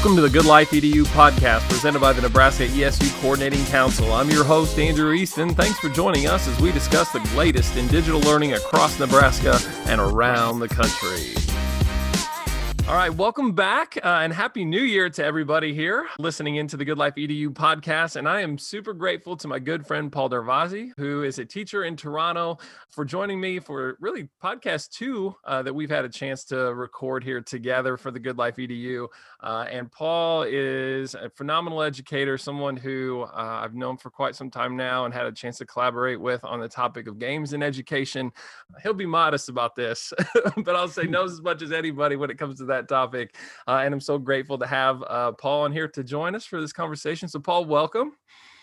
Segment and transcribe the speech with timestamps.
[0.00, 4.14] Welcome to the Good Life EDU podcast presented by the Nebraska ESU Coordinating Council.
[4.14, 5.54] I'm your host, Andrew Easton.
[5.54, 9.58] Thanks for joining us as we discuss the latest in digital learning across Nebraska
[9.88, 11.34] and around the country.
[12.90, 16.84] All right, welcome back uh, and happy new year to everybody here listening into the
[16.84, 18.16] Good Life EDU podcast.
[18.16, 21.84] And I am super grateful to my good friend Paul Darvasi, who is a teacher
[21.84, 22.58] in Toronto,
[22.88, 27.22] for joining me for really podcast two uh, that we've had a chance to record
[27.22, 29.06] here together for the Good Life EDU.
[29.42, 34.50] Uh, and Paul is a phenomenal educator, someone who uh, I've known for quite some
[34.50, 37.62] time now and had a chance to collaborate with on the topic of games in
[37.62, 38.32] education.
[38.82, 40.12] He'll be modest about this,
[40.56, 43.36] but I'll say knows as much as anybody when it comes to that that topic.
[43.66, 46.60] Uh, and I'm so grateful to have uh, Paul on here to join us for
[46.60, 47.28] this conversation.
[47.28, 48.12] So, Paul, welcome.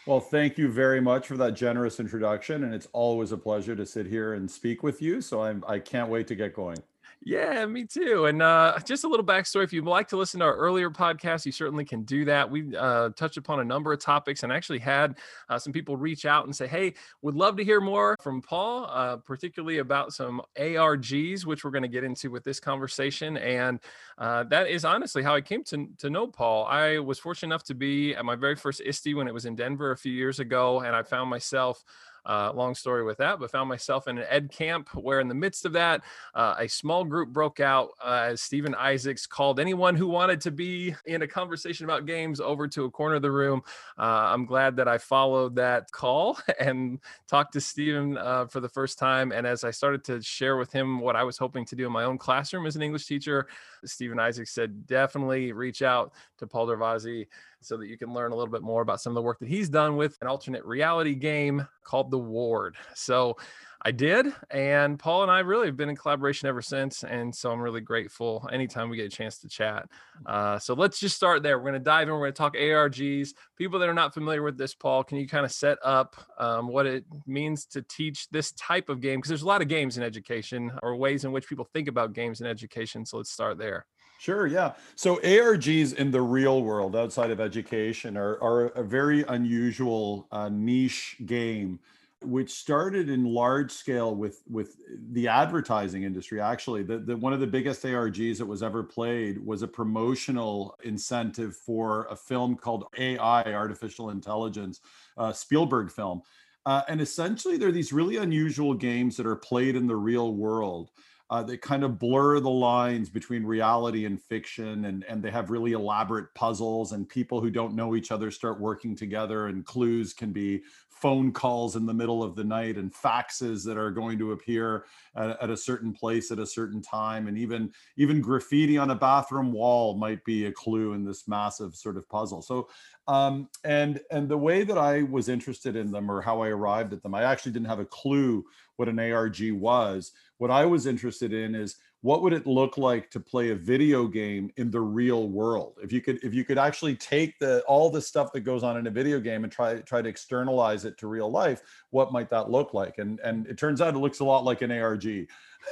[0.06, 2.64] Well, thank you very much for that generous introduction.
[2.64, 5.22] And it's always a pleasure to sit here and speak with you.
[5.22, 6.78] So I'm, I can't wait to get going.
[7.26, 8.26] Yeah, me too.
[8.28, 11.46] And uh, just a little backstory if you'd like to listen to our earlier podcast,
[11.46, 12.50] you certainly can do that.
[12.50, 15.18] We uh, touched upon a number of topics and actually had
[15.50, 16.94] uh, some people reach out and say, hey,
[17.24, 21.82] would love to hear more from Paul, uh, particularly about some ARGs, which we're going
[21.82, 23.36] to get into with this conversation.
[23.38, 23.80] And
[24.20, 26.66] uh, that is honestly how I came to, to know Paul.
[26.66, 29.56] I was fortunate enough to be at my very first ISTE when it was in
[29.56, 31.84] Denver a few years ago, and I found myself
[32.28, 35.34] uh, long story with that, but found myself in an ed camp where, in the
[35.34, 36.04] midst of that,
[36.36, 40.52] uh, a small group broke out uh, as Stephen Isaacs called anyone who wanted to
[40.52, 43.62] be in a conversation about games over to a corner of the room.
[43.98, 48.70] Uh, I'm glad that I followed that call and talked to Stephen uh, for the
[48.70, 49.32] first time.
[49.32, 51.92] And as I started to share with him what I was hoping to do in
[51.92, 53.48] my own classroom as an English teacher,
[53.86, 57.28] Stephen Isaacs said, definitely reach out to Paul Darvasi
[57.62, 59.50] so that you can learn a little bit more about some of the work that
[59.50, 62.76] he's done with an alternate reality game called The Ward.
[62.96, 63.38] So
[63.84, 64.34] I did.
[64.50, 67.04] And Paul and I really have been in collaboration ever since.
[67.04, 69.88] And so I'm really grateful anytime we get a chance to chat.
[70.26, 71.58] Uh, so let's just start there.
[71.58, 72.14] We're going to dive in.
[72.14, 73.30] We're going to talk ARGs.
[73.56, 76.68] People that are not familiar with this, Paul, can you kind of set up um,
[76.68, 79.20] what it means to teach this type of game?
[79.20, 82.14] Because there's a lot of games in education or ways in which people think about
[82.14, 83.06] games in education.
[83.06, 83.86] So let's start there.
[84.18, 84.74] Sure, yeah.
[84.96, 90.50] So ARGs in the real world outside of education are, are a very unusual uh,
[90.50, 91.80] niche game
[92.24, 94.78] which started in large scale with with
[95.12, 96.82] the advertising industry actually.
[96.82, 101.56] The, the one of the biggest args that was ever played was a promotional incentive
[101.56, 104.82] for a film called ai artificial intelligence
[105.18, 106.24] uh, spielberg film.
[106.66, 110.90] Uh, and essentially they're these really unusual games that are played in the real world
[111.30, 115.50] uh, they kind of blur the lines between reality and fiction and, and they have
[115.50, 120.14] really elaborate puzzles and people who don't know each other start working together and clues
[120.14, 124.18] can be phone calls in the middle of the night and faxes that are going
[124.18, 124.86] to appear
[125.16, 128.96] at, at, a certain place at a certain time and even even graffiti on a
[128.96, 132.42] bathroom wall might be a clue in this massive sort of puzzle.
[132.42, 132.68] So
[133.08, 136.94] um, and and the way that i was interested in them or how i arrived
[136.94, 138.44] at them i actually didn't have a clue
[138.78, 143.10] what an arg was what i was interested in is what would it look like
[143.12, 145.80] to play a video game in the real world?
[145.82, 148.78] If you could if you could actually take the all the stuff that goes on
[148.78, 152.30] in a video game and try try to externalize it to real life what might
[152.30, 153.00] that look like?
[153.00, 155.28] And and it turns out it looks a lot like an arg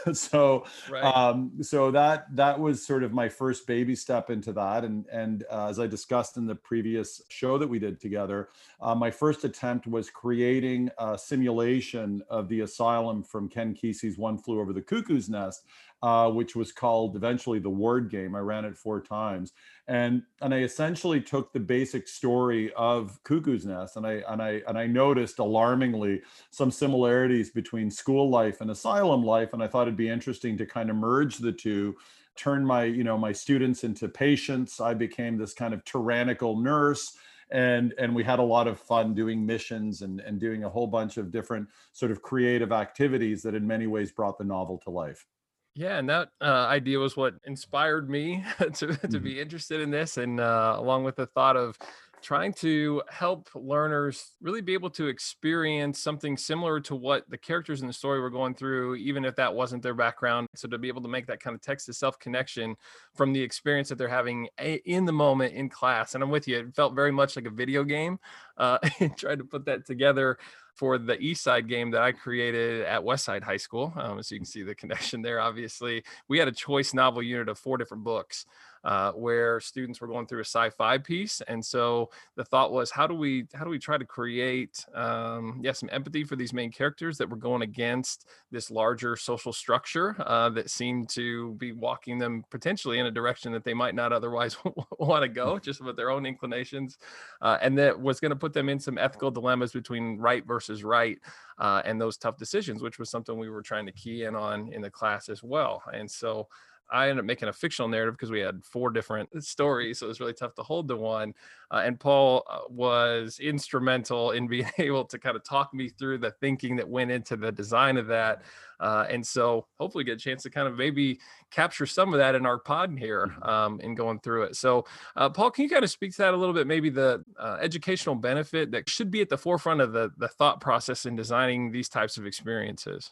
[0.13, 1.03] so right.
[1.03, 4.83] um so that that was sort of my first baby step into that.
[4.83, 8.49] And and uh, as i discussed in the previous show that we did together
[8.81, 14.37] uh, my first attempt was creating a simulation of the asylum from ken kesey's one
[14.37, 15.65] flew over the cuckoo's nest
[16.05, 18.35] uh, which was called eventually the Ward Game.
[18.35, 19.53] I ran it four times,
[19.87, 24.61] and and I essentially took the basic story of Cuckoo's Nest, and I and I
[24.67, 26.21] and I noticed alarmingly
[26.51, 30.67] some similarities between school life and asylum life, and I thought it'd be interesting to
[30.67, 31.95] kind of merge the two
[32.35, 34.79] turn my you know my students into patients.
[34.79, 37.17] I became this kind of tyrannical nurse
[37.49, 40.87] and and we had a lot of fun doing missions and and doing a whole
[40.87, 44.89] bunch of different sort of creative activities that in many ways brought the novel to
[44.89, 45.25] life
[45.75, 49.23] yeah, and that uh, idea was what inspired me to, to mm-hmm.
[49.23, 51.77] be interested in this, and uh, along with the thought of
[52.25, 57.81] trying to help learners really be able to experience something similar to what the characters
[57.81, 60.47] in the story were going through, even if that wasn't their background.
[60.55, 62.75] So to be able to make that kind of text to self connection
[63.13, 66.15] from the experience that they're having in the moment in class.
[66.15, 68.17] And I'm with you, it felt very much like a video game.
[68.57, 70.37] Uh, and tried to put that together
[70.75, 73.93] for the East Side game that I created at Westside High School.
[73.95, 75.39] Um, so you can see the connection there.
[75.39, 78.45] Obviously, we had a choice novel unit of four different books.
[78.85, 83.05] Uh, where students were going through a sci-fi piece, and so the thought was, how
[83.07, 86.71] do we how do we try to create, um, yeah, some empathy for these main
[86.71, 92.17] characters that were going against this larger social structure uh, that seemed to be walking
[92.17, 94.55] them potentially in a direction that they might not otherwise
[94.99, 96.97] want to go, just with their own inclinations,
[97.41, 100.83] uh, and that was going to put them in some ethical dilemmas between right versus
[100.83, 101.17] right
[101.57, 104.71] uh, and those tough decisions, which was something we were trying to key in on
[104.71, 105.81] in the class as well.
[105.93, 106.47] And so
[106.91, 110.09] I ended up making a fictional narrative because we had four different stories, so it
[110.09, 111.33] was really tough to hold to one.
[111.71, 116.19] Uh, and Paul uh, was instrumental in being able to kind of talk me through
[116.19, 118.43] the thinking that went into the design of that.
[118.79, 122.35] Uh, and so hopefully get a chance to kind of maybe capture some of that
[122.35, 123.43] in our pod here mm-hmm.
[123.43, 124.55] um, in going through it.
[124.55, 124.85] So,
[125.15, 126.67] uh, Paul, can you kind of speak to that a little bit?
[126.67, 130.59] Maybe the uh, educational benefit that should be at the forefront of the the thought
[130.61, 133.11] process in designing these types of experiences.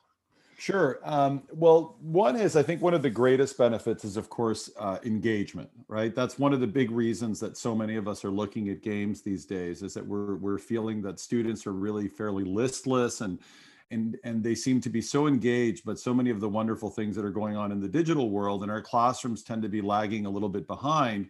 [0.64, 1.02] Sure.
[1.04, 4.98] Um, well, one is I think one of the greatest benefits is, of course, uh,
[5.04, 5.70] engagement.
[5.90, 6.16] Right.
[6.16, 9.22] That's one of the big reasons that so many of us are looking at games
[9.22, 9.82] these days.
[9.84, 13.40] Is that we're we're feeling that students are really fairly listless and
[13.92, 15.84] and and they seem to be so engaged.
[15.84, 18.64] But so many of the wonderful things that are going on in the digital world
[18.64, 21.30] and our classrooms tend to be lagging a little bit behind.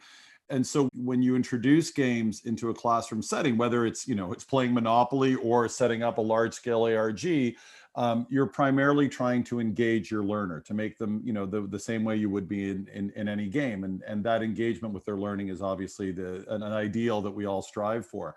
[0.52, 4.44] And so when you introduce games into a classroom setting, whether it's you know it's
[4.44, 7.56] playing Monopoly or setting up a large scale ARG
[7.96, 11.80] um, you're primarily trying to engage your learner to make them, you know, the, the
[11.80, 13.84] same way you would be in, in, in any game.
[13.84, 17.46] And, and that engagement with their learning is obviously the, an, an ideal that we
[17.46, 18.36] all strive for.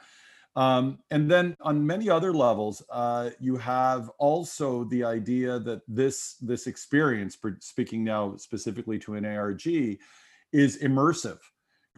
[0.56, 6.36] Um, and then on many other levels, uh, you have also the idea that this
[6.40, 9.66] this experience, speaking now specifically to an ARG,
[10.52, 11.38] is immersive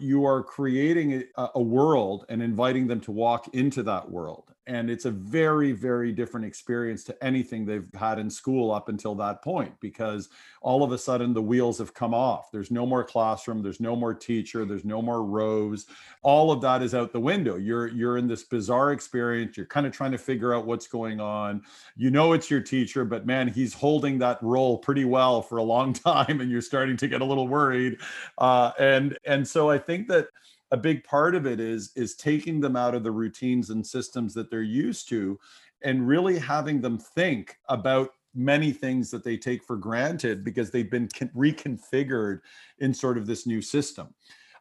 [0.01, 4.91] you are creating a, a, world and inviting them to walk into that world and
[4.91, 9.43] it's a very very different experience to anything they've had in school up until that
[9.43, 10.29] point because
[10.61, 12.53] all of a sudden the wheels have come off.
[12.53, 15.87] There's no more classroom there's no more teacher there's no more rows.
[16.23, 17.57] All of that is out the window.
[17.57, 19.57] You're you're in this bizarre experience.
[19.57, 21.63] You're kind of trying to figure out what's going on.
[21.97, 25.63] You know it's your teacher but man he's holding that role pretty well for a
[25.63, 27.99] long time and you're starting to get a little worried.
[28.37, 30.29] Uh, and and so i think that
[30.71, 34.35] a big part of it is is taking them out of the routines and systems
[34.35, 35.39] that they're used to
[35.83, 40.91] and really having them think about many things that they take for granted because they've
[40.91, 42.41] been reconfigured
[42.79, 44.15] in sort of this new system.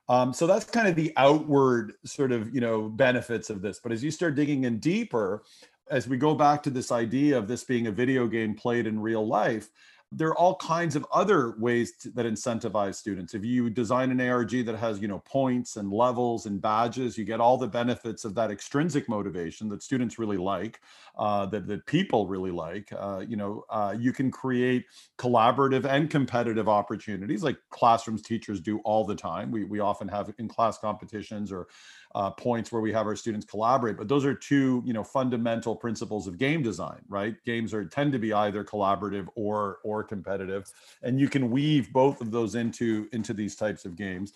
[0.10, 3.80] Um, so that's kind of the outward sort of you know benefits of this.
[3.82, 5.44] But as you start digging in deeper
[5.90, 9.00] as we go back to this idea of this being a video game played in
[9.00, 9.70] real life
[10.12, 13.34] there are all kinds of other ways to, that incentivize students.
[13.34, 17.26] If you design an ARG that has, you know, points and levels and badges, you
[17.26, 20.80] get all the benefits of that extrinsic motivation that students really like,
[21.18, 22.90] uh, that, that people really like.
[22.98, 24.86] Uh, you know, uh, you can create
[25.18, 29.52] collaborative and competitive opportunities like classrooms teachers do all the time.
[29.52, 31.68] We, we often have in class competitions or
[32.18, 33.96] uh, points where we have our students collaborate.
[33.96, 37.36] But those are two, you know, fundamental principles of game design, right?
[37.46, 40.66] Games are tend to be either collaborative or or competitive,
[41.04, 44.34] and you can weave both of those into into these types of games.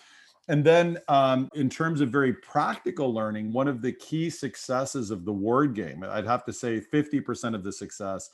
[0.48, 5.26] And then, um, in terms of very practical learning, one of the key successes of
[5.26, 8.30] the Ward game, I'd have to say 50% of the success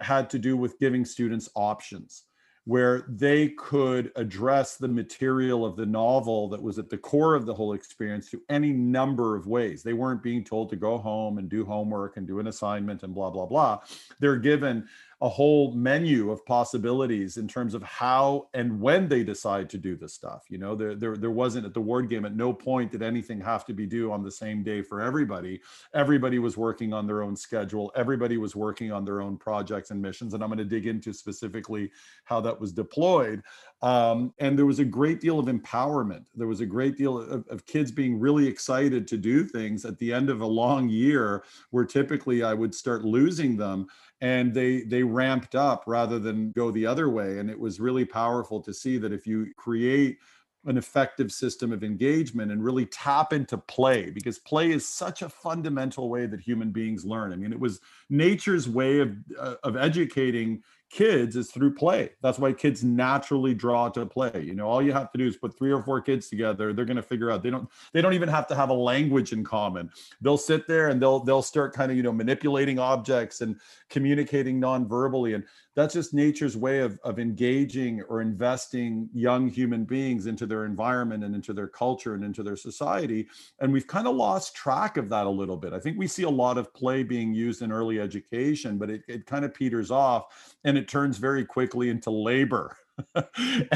[0.00, 2.24] had to do with giving students options
[2.68, 7.46] where they could address the material of the novel that was at the core of
[7.46, 9.82] the whole experience to any number of ways.
[9.82, 13.14] They weren't being told to go home and do homework and do an assignment and
[13.14, 13.80] blah, blah, blah.
[14.20, 14.86] They're given
[15.20, 19.96] a whole menu of possibilities in terms of how and when they decide to do
[19.96, 20.44] the stuff.
[20.48, 23.40] You know, there, there, there wasn't at the Ward game, at no point did anything
[23.40, 25.60] have to be due on the same day for everybody.
[25.92, 30.00] Everybody was working on their own schedule, everybody was working on their own projects and
[30.00, 30.34] missions.
[30.34, 31.90] And I'm going to dig into specifically
[32.24, 33.42] how that was deployed.
[33.80, 36.24] Um, and there was a great deal of empowerment.
[36.34, 39.98] There was a great deal of, of kids being really excited to do things at
[39.98, 43.86] the end of a long year where typically I would start losing them
[44.20, 48.04] and they they ramped up rather than go the other way and it was really
[48.04, 50.18] powerful to see that if you create
[50.66, 55.28] an effective system of engagement and really tap into play because play is such a
[55.28, 57.80] fundamental way that human beings learn i mean it was
[58.10, 62.10] nature's way of uh, of educating kids is through play.
[62.22, 64.42] That's why kids naturally draw to play.
[64.44, 66.72] You know, all you have to do is put three or four kids together.
[66.72, 67.42] They're going to figure out.
[67.42, 67.68] They don't.
[67.92, 69.90] They don't even have to have a language in common.
[70.20, 74.58] They'll sit there and they'll they'll start kind of you know manipulating objects and communicating
[74.58, 75.44] non-verbally, and
[75.78, 81.22] that's just nature's way of, of engaging or investing young human beings into their environment
[81.22, 83.28] and into their culture and into their society.
[83.60, 85.72] And we've kind of lost track of that a little bit.
[85.72, 89.02] I think we see a lot of play being used in early education but it,
[89.06, 92.76] it kind of peters off and it turns very quickly into labor.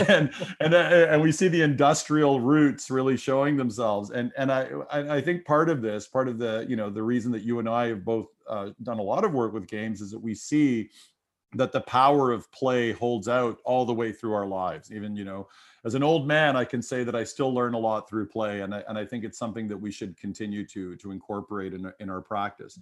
[0.08, 4.10] And and uh, and we see the industrial roots really showing themselves.
[4.10, 7.30] And and I I think part of this part of the you know the reason
[7.32, 10.10] that you and I have both uh, done a lot of work with games is
[10.10, 10.90] that we see
[11.54, 14.90] that the power of play holds out all the way through our lives.
[14.92, 15.48] Even you know
[15.84, 18.60] as an old man i can say that i still learn a lot through play
[18.60, 21.92] and i, and I think it's something that we should continue to to incorporate in,
[22.00, 22.78] in our practice.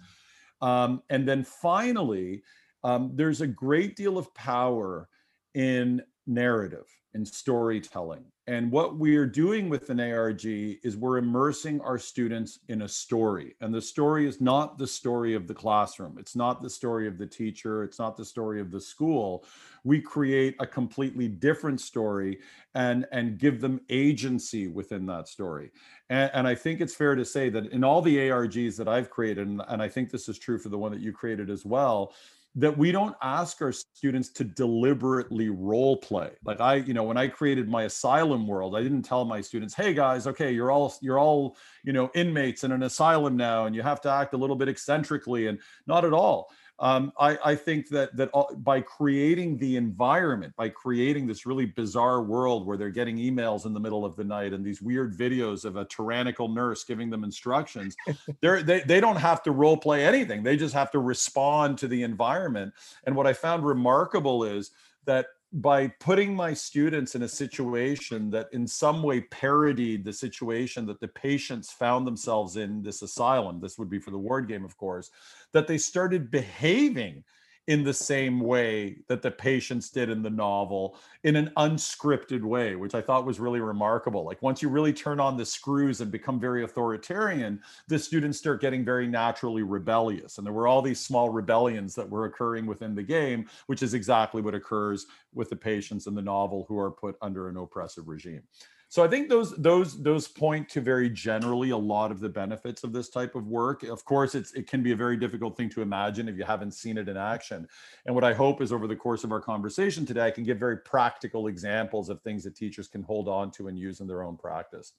[0.61, 2.43] Um, and then finally
[2.85, 5.09] um, there's a great deal of power
[5.55, 8.25] in narrative and storytelling.
[8.47, 12.89] And what we are doing with an ARG is we're immersing our students in a
[12.89, 13.55] story.
[13.61, 17.17] And the story is not the story of the classroom, it's not the story of
[17.17, 19.45] the teacher, it's not the story of the school.
[19.85, 22.41] We create a completely different story
[22.75, 25.71] and, and give them agency within that story.
[26.09, 29.11] And, and I think it's fair to say that in all the ARGs that I've
[29.11, 31.65] created, and, and I think this is true for the one that you created as
[31.65, 32.15] well
[32.57, 36.31] that we don't ask our students to deliberately role play.
[36.45, 39.75] Like i you know when i created my asylum world i didn't tell my students
[39.75, 43.77] hey guys okay you're all you're all you know inmates in an asylum now and
[43.77, 47.55] you have to act a little bit eccentrically and not at all um, I, I,
[47.55, 48.31] think that that
[48.65, 53.75] by creating the environment, by creating this really bizarre world where they're getting emails in
[53.75, 57.23] the middle of the night and these weird videos of a tyrannical nurse giving them
[57.23, 57.95] instructions,
[58.41, 60.43] they're, they they don't have to role play anything.
[60.43, 62.73] They just have to respond to the environment.
[63.05, 64.71] And what I found remarkable is
[65.05, 70.87] that by putting my students in a situation that in some way parodied the situation
[70.87, 74.65] that the patients found themselves in this asylum this would be for the ward game
[74.65, 75.11] of course
[75.53, 77.25] that they started behaving
[77.71, 82.75] in the same way that the patients did in the novel in an unscripted way
[82.75, 84.25] which i thought was really remarkable.
[84.25, 88.61] Like once you really turn on the screws and become very authoritarian the students start
[88.61, 90.39] getting very naturally rebellious.
[90.39, 93.95] And there were all these small rebellions that were occurring within the game which is
[93.95, 98.09] exactly what occurs with the patients in the novel who are put under an oppressive
[98.09, 98.43] regime
[98.91, 102.83] so I think those those those point to very generally a lot of the benefits
[102.83, 103.85] of this type of work.
[103.85, 106.73] Of course, it's it can be a very difficult thing to imagine if you haven't
[106.73, 107.69] seen it in action.
[108.05, 110.59] And what I hope is over the course of our conversation today, I can give
[110.59, 114.25] very practical examples of things that teachers can hold on to and use in their
[114.25, 114.95] own practice.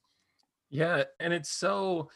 [0.69, 2.09] Yeah, and it's so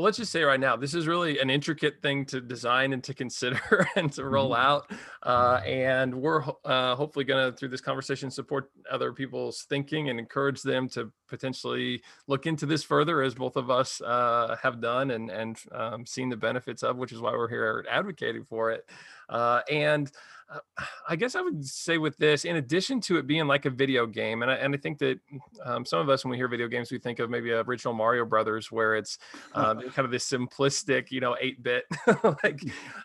[0.00, 3.12] let's just say right now, this is really an intricate thing to design and to
[3.12, 4.62] consider and to roll mm-hmm.
[4.62, 4.90] out.
[5.22, 10.18] Uh, and we're uh, hopefully going to, through this conversation, support other people's thinking and
[10.18, 15.10] encourage them to potentially look into this further, as both of us uh, have done
[15.10, 18.88] and and um, seen the benefits of, which is why we're here advocating for it.
[19.28, 20.10] Uh, and
[20.41, 20.41] uh,
[21.08, 24.06] I guess I would say with this, in addition to it being like a video
[24.06, 25.18] game, and I, and I think that
[25.64, 27.94] um, some of us, when we hear video games, we think of maybe a original
[27.94, 29.18] Mario Brothers, where it's
[29.54, 31.84] um, kind of this simplistic, you know, eight bit
[32.42, 32.60] like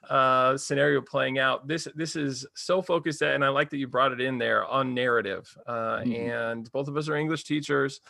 [0.10, 1.68] uh, scenario playing out.
[1.68, 4.66] This this is so focused, at, and I like that you brought it in there
[4.66, 5.56] on narrative.
[5.66, 6.14] Uh, mm-hmm.
[6.14, 8.02] And both of us are English teachers,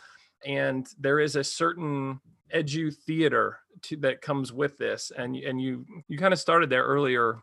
[0.46, 2.20] and there is a certain
[2.54, 6.84] edu theater to, that comes with this, and and you you kind of started there
[6.84, 7.42] earlier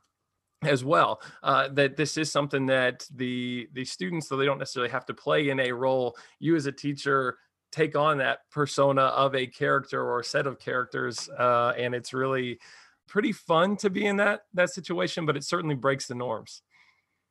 [0.64, 4.92] as well uh, that this is something that the the students though they don't necessarily
[4.92, 7.38] have to play in a role you as a teacher
[7.72, 12.14] take on that persona of a character or a set of characters uh, and it's
[12.14, 12.58] really
[13.08, 16.62] pretty fun to be in that that situation but it certainly breaks the norms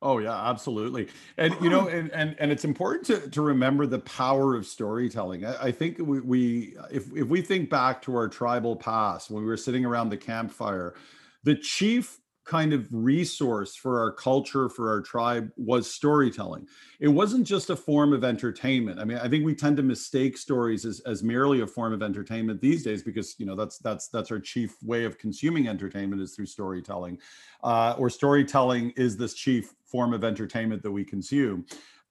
[0.03, 1.09] Oh yeah, absolutely.
[1.39, 5.47] And you know, and and, and it's important to, to remember the power of storytelling.
[5.47, 9.43] I, I think we, we if if we think back to our tribal past when
[9.43, 10.95] we were sitting around the campfire,
[11.43, 16.67] the chief kind of resource for our culture for our tribe was storytelling.
[17.01, 19.01] It wasn't just a form of entertainment.
[19.01, 22.03] I mean i think we tend to mistake stories as, as merely a form of
[22.03, 26.21] entertainment these days because you know that's that's that's our chief way of consuming entertainment
[26.21, 27.19] is through storytelling
[27.63, 31.65] uh, or storytelling is this chief form of entertainment that we consume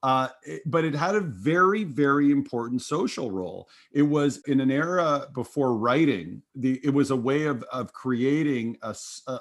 [0.03, 0.27] uh,
[0.65, 3.69] but it had a very, very important social role.
[3.93, 6.41] It was in an era before writing.
[6.55, 8.93] The it was a way of of creating a,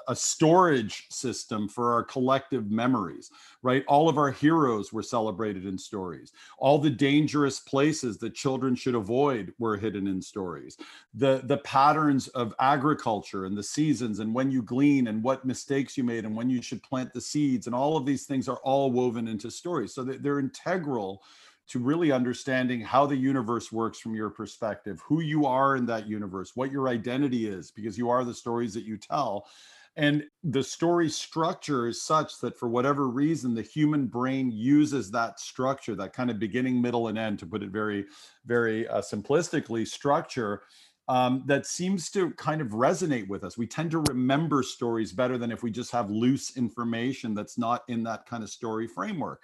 [0.07, 3.29] a storage system for our collective memories.
[3.61, 6.31] Right, all of our heroes were celebrated in stories.
[6.57, 10.77] All the dangerous places that children should avoid were hidden in stories.
[11.13, 15.97] The the patterns of agriculture and the seasons and when you glean and what mistakes
[15.97, 18.61] you made and when you should plant the seeds and all of these things are
[18.63, 19.93] all woven into stories.
[19.93, 21.23] So they're integral
[21.65, 26.07] to really understanding how the universe works from your perspective, who you are in that
[26.07, 29.47] universe, what your identity is, because you are the stories that you tell.
[29.95, 35.39] and the story structure is such that for whatever reason the human brain uses that
[35.39, 38.05] structure that kind of beginning middle and end to put it very
[38.45, 40.63] very uh, simplistically structure
[41.09, 45.37] um, that seems to kind of resonate with us we tend to remember stories better
[45.37, 49.43] than if we just have loose information that's not in that kind of story framework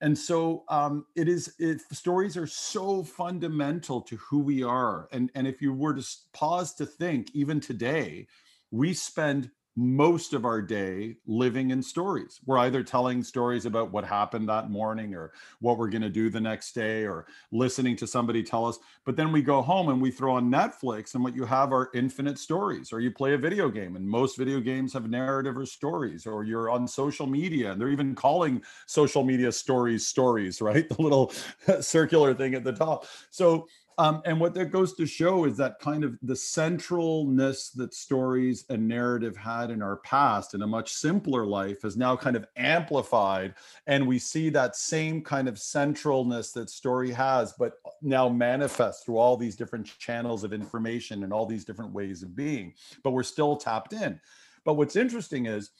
[0.00, 5.08] and so um, it is it, stories are so fundamental to who we are.
[5.12, 8.26] And and if you were to pause to think even today
[8.70, 12.40] we spend most of our day living in stories.
[12.44, 16.28] We're either telling stories about what happened that morning or what we're going to do
[16.28, 18.78] the next day or listening to somebody tell us.
[19.04, 21.90] But then we go home and we throw on Netflix, and what you have are
[21.94, 22.92] infinite stories.
[22.92, 26.26] Or you play a video game, and most video games have narrative or stories.
[26.26, 30.88] Or you're on social media, and they're even calling social media stories stories, right?
[30.88, 31.32] The little
[31.80, 33.06] circular thing at the top.
[33.30, 33.68] So
[34.00, 38.64] um, and what that goes to show is that kind of the centralness that stories
[38.70, 42.46] and narrative had in our past in a much simpler life has now kind of
[42.56, 43.54] amplified.
[43.86, 49.18] And we see that same kind of centralness that story has, but now manifest through
[49.18, 52.72] all these different channels of information and all these different ways of being.
[53.04, 54.18] But we're still tapped in.
[54.64, 55.72] But what's interesting is,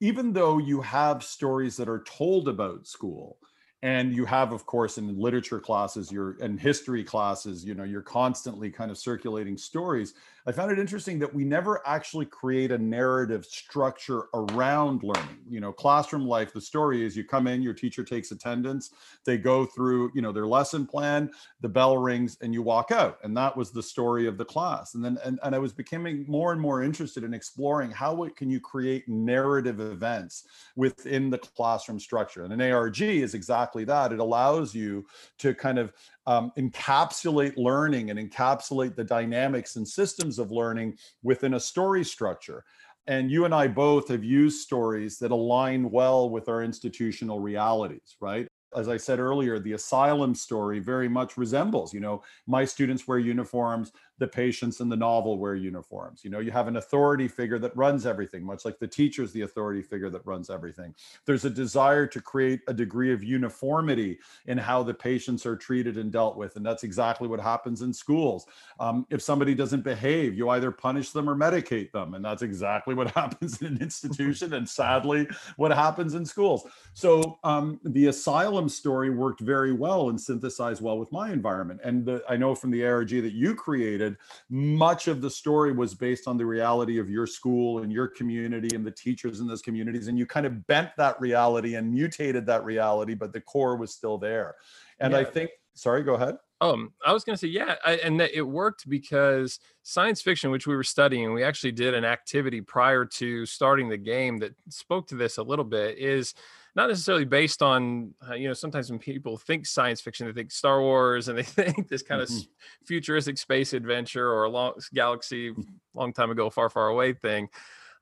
[0.00, 3.38] even though you have stories that are told about school,
[3.82, 8.02] and you have of course in literature classes your and history classes you know you're
[8.02, 10.14] constantly kind of circulating stories
[10.48, 15.40] I found it interesting that we never actually create a narrative structure around learning.
[15.46, 18.92] You know, classroom life, the story is you come in, your teacher takes attendance,
[19.26, 23.18] they go through, you know, their lesson plan, the bell rings, and you walk out.
[23.22, 24.94] And that was the story of the class.
[24.94, 28.34] And then, and, and I was becoming more and more interested in exploring how it,
[28.34, 30.44] can you create narrative events
[30.76, 32.44] within the classroom structure.
[32.44, 34.14] And an ARG is exactly that.
[34.14, 35.04] It allows you
[35.40, 35.92] to kind of
[36.28, 42.64] um, encapsulate learning and encapsulate the dynamics and systems of learning within a story structure.
[43.06, 48.16] And you and I both have used stories that align well with our institutional realities,
[48.20, 48.46] right?
[48.76, 53.18] as I said earlier, the asylum story very much resembles, you know, my students wear
[53.18, 56.24] uniforms, the patients in the novel wear uniforms.
[56.24, 59.32] You know, you have an authority figure that runs everything, much like the teacher is
[59.32, 60.94] the authority figure that runs everything.
[61.24, 65.96] There's a desire to create a degree of uniformity in how the patients are treated
[65.96, 66.56] and dealt with.
[66.56, 68.46] And that's exactly what happens in schools.
[68.80, 72.14] Um, if somebody doesn't behave, you either punish them or medicate them.
[72.14, 74.54] And that's exactly what happens in an institution.
[74.54, 76.66] and sadly, what happens in schools.
[76.94, 81.80] So um, the asylum story worked very well and synthesized well with my environment.
[81.84, 84.07] And the, I know from the ARG that you created,
[84.50, 88.74] much of the story was based on the reality of your school and your community
[88.74, 90.08] and the teachers in those communities.
[90.08, 93.92] And you kind of bent that reality and mutated that reality, but the core was
[93.92, 94.56] still there.
[95.00, 95.20] And yeah.
[95.20, 96.36] I think, sorry, go ahead.
[96.60, 100.50] Um, I was going to say, yeah, I, and that it worked because science fiction,
[100.50, 104.54] which we were studying, we actually did an activity prior to starting the game that
[104.68, 105.98] spoke to this a little bit.
[105.98, 106.34] Is
[106.76, 110.50] not necessarily based on uh, you know sometimes when people think science fiction they think
[110.50, 112.36] star wars and they think this kind mm-hmm.
[112.36, 112.46] of
[112.86, 115.62] futuristic space adventure or a long galaxy mm-hmm.
[115.94, 117.48] long time ago far far away thing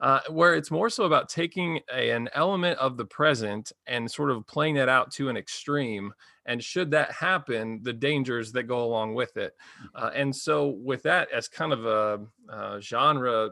[0.01, 4.31] uh, where it's more so about taking a, an element of the present and sort
[4.31, 6.13] of playing that out to an extreme
[6.45, 10.03] and should that happen the dangers that go along with it mm.
[10.03, 13.51] uh, and so with that as kind of a, a genre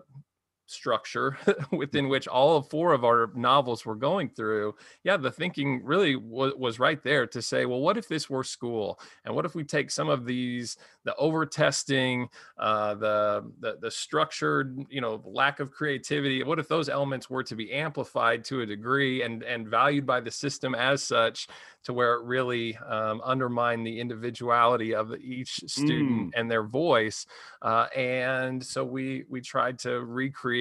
[0.67, 1.37] structure
[1.73, 6.57] within which all four of our novels were going through yeah the thinking really w-
[6.57, 9.63] was right there to say well what if this were school and what if we
[9.63, 12.27] take some of these the over testing
[12.59, 17.43] uh, the, the the structured you know lack of creativity what if those elements were
[17.43, 21.47] to be amplified to a degree and and valued by the system as such
[21.85, 26.39] to where it really um, undermined the individuality of each student mm.
[26.39, 27.27] and their voice.
[27.61, 30.54] Uh, and so we we tried to recreate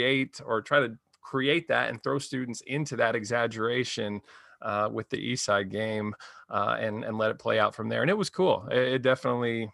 [0.45, 4.21] or try to create that and throw students into that exaggeration
[4.61, 6.15] uh, with the East Side game
[6.49, 8.01] uh, and and let it play out from there.
[8.01, 8.67] And it was cool.
[8.71, 9.69] It, it definitely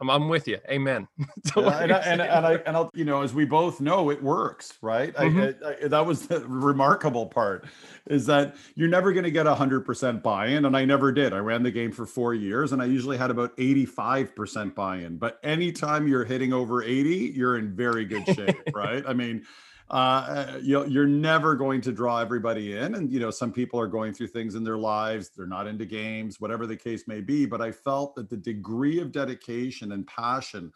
[0.00, 0.58] I'm, I'm with you.
[0.68, 1.08] Amen.
[1.56, 4.74] and, I, and, and, I and I'll, you know, as we both know, it works,
[4.82, 5.14] right?
[5.14, 5.64] Mm-hmm.
[5.64, 7.64] I, I, that was the remarkable part,
[8.08, 11.32] is that you're never going to get hundred percent buy-in, and I never did.
[11.32, 15.16] I ran the game for four years, and I usually had about 85 percent buy-in.
[15.16, 19.04] But anytime you're hitting over 80, you're in very good shape, right?
[19.06, 19.44] I mean,
[19.90, 22.96] uh, you know, you're never going to draw everybody in.
[22.96, 25.84] And, you know, some people are going through things in their lives, they're not into
[25.84, 27.46] games, whatever the case may be.
[27.46, 30.72] But I felt that the degree of dedication and passion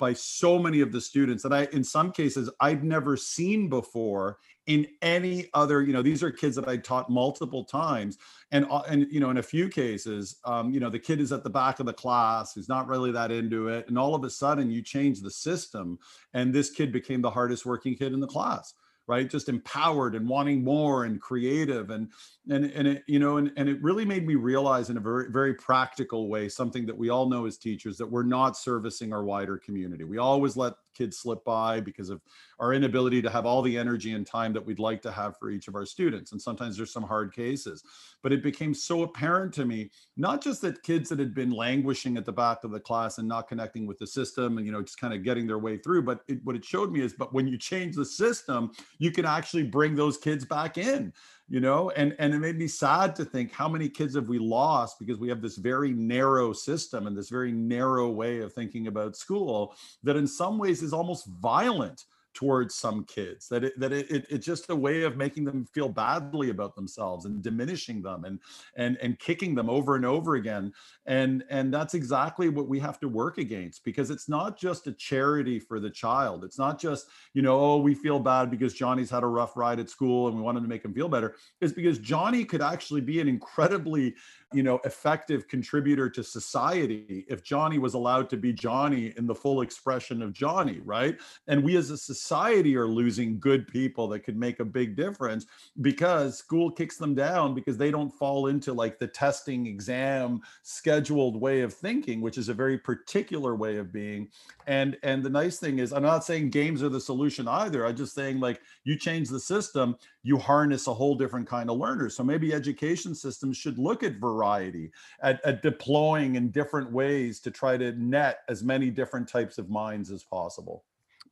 [0.00, 4.38] by so many of the students that I, in some cases, I've never seen before
[4.66, 8.18] in any other you know these are kids that i taught multiple times.
[8.52, 11.32] And uh, and you know in a few cases um, you know the kid is
[11.32, 14.24] at the back of the class who's not really that into it and all of
[14.24, 15.98] a sudden you change the system
[16.34, 18.74] and this kid became the hardest working kid in the class
[19.10, 19.28] right?
[19.28, 22.12] Just empowered and wanting more and creative and
[22.48, 25.30] and and it you know and, and it really made me realize in a very
[25.30, 29.24] very practical way something that we all know as teachers that we're not servicing our
[29.24, 30.04] wider community.
[30.04, 32.20] We always let kids slip by because of
[32.58, 35.50] our inability to have all the energy and time that we'd like to have for
[35.50, 37.82] each of our students and sometimes there's some hard cases.
[38.22, 42.16] But it became so apparent to me not just that kids that had been languishing
[42.16, 44.82] at the back of the class and not connecting with the system and you know
[44.82, 47.34] just kind of getting their way through but it, what it showed me is but
[47.34, 51.12] when you change the system you can actually bring those kids back in
[51.50, 54.38] you know and and it made me sad to think how many kids have we
[54.38, 58.86] lost because we have this very narrow system and this very narrow way of thinking
[58.86, 63.92] about school that in some ways is almost violent towards some kids that it, that
[63.92, 68.02] it, it, it's just a way of making them feel badly about themselves and diminishing
[68.02, 68.38] them and
[68.76, 70.72] and and kicking them over and over again.
[71.06, 74.92] And and that's exactly what we have to work against because it's not just a
[74.92, 76.44] charity for the child.
[76.44, 79.80] It's not just you know oh we feel bad because johnny's had a rough ride
[79.80, 81.36] at school and we wanted to make him feel better.
[81.60, 84.14] It's because johnny could actually be an incredibly
[84.52, 89.34] you know effective contributor to society if johnny was allowed to be johnny in the
[89.34, 91.18] full expression of johnny right?
[91.46, 95.46] And we as a society are losing good people that could make a big difference
[95.80, 101.40] because school kicks them down because they don't fall into like the testing exam scheduled
[101.40, 104.28] way of thinking which is a very particular way of being.
[104.66, 107.86] And and the nice thing is i'm not saying games are the solution either.
[107.86, 111.78] I'm just saying like you change the system you harness a whole different kind of
[111.78, 114.90] learners so maybe education systems should look at variety variety,
[115.22, 119.68] at, at deploying in different ways to try to net as many different types of
[119.68, 120.84] minds as possible.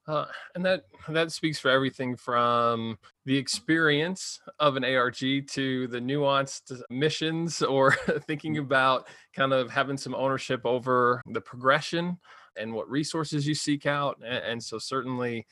[0.08, 6.00] Uh, and that that speaks for everything from the experience of an ARG to the
[6.00, 7.92] nuanced missions or
[8.26, 8.60] thinking mm.
[8.60, 12.16] about kind of having some ownership over the progression
[12.56, 14.18] and what resources you seek out.
[14.24, 15.46] And, and so certainly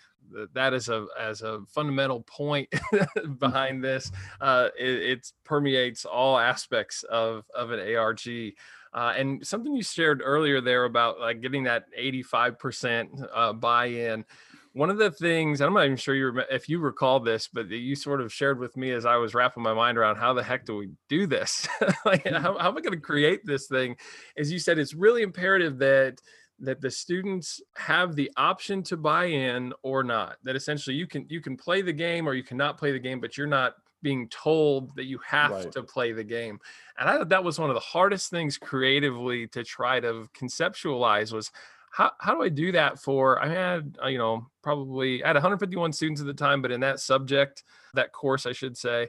[0.54, 3.38] that is a as a fundamental point mm.
[3.38, 4.10] behind this.
[4.40, 8.54] Uh, it, it, permeates all aspects of of an ARG.
[8.96, 14.24] Uh, and something you shared earlier there about like getting that 85% uh, buy-in.
[14.72, 17.94] One of the things I'm not even sure you if you recall this, but you
[17.94, 20.64] sort of shared with me as I was wrapping my mind around how the heck
[20.64, 21.68] do we do this?
[22.06, 22.36] like, mm-hmm.
[22.36, 23.96] how, how am I going to create this thing?
[24.38, 26.20] As you said, it's really imperative that
[26.58, 31.26] that the students have the option to buy in or not that essentially you can
[31.28, 33.74] you can play the game or you cannot play the game but you're not
[34.06, 35.72] being told that you have right.
[35.72, 36.60] to play the game
[36.96, 41.32] and i thought that was one of the hardest things creatively to try to conceptualize
[41.32, 41.50] was
[41.90, 45.34] how, how do i do that for i had uh, you know probably i had
[45.34, 47.64] 151 students at the time but in that subject
[47.94, 49.08] that course i should say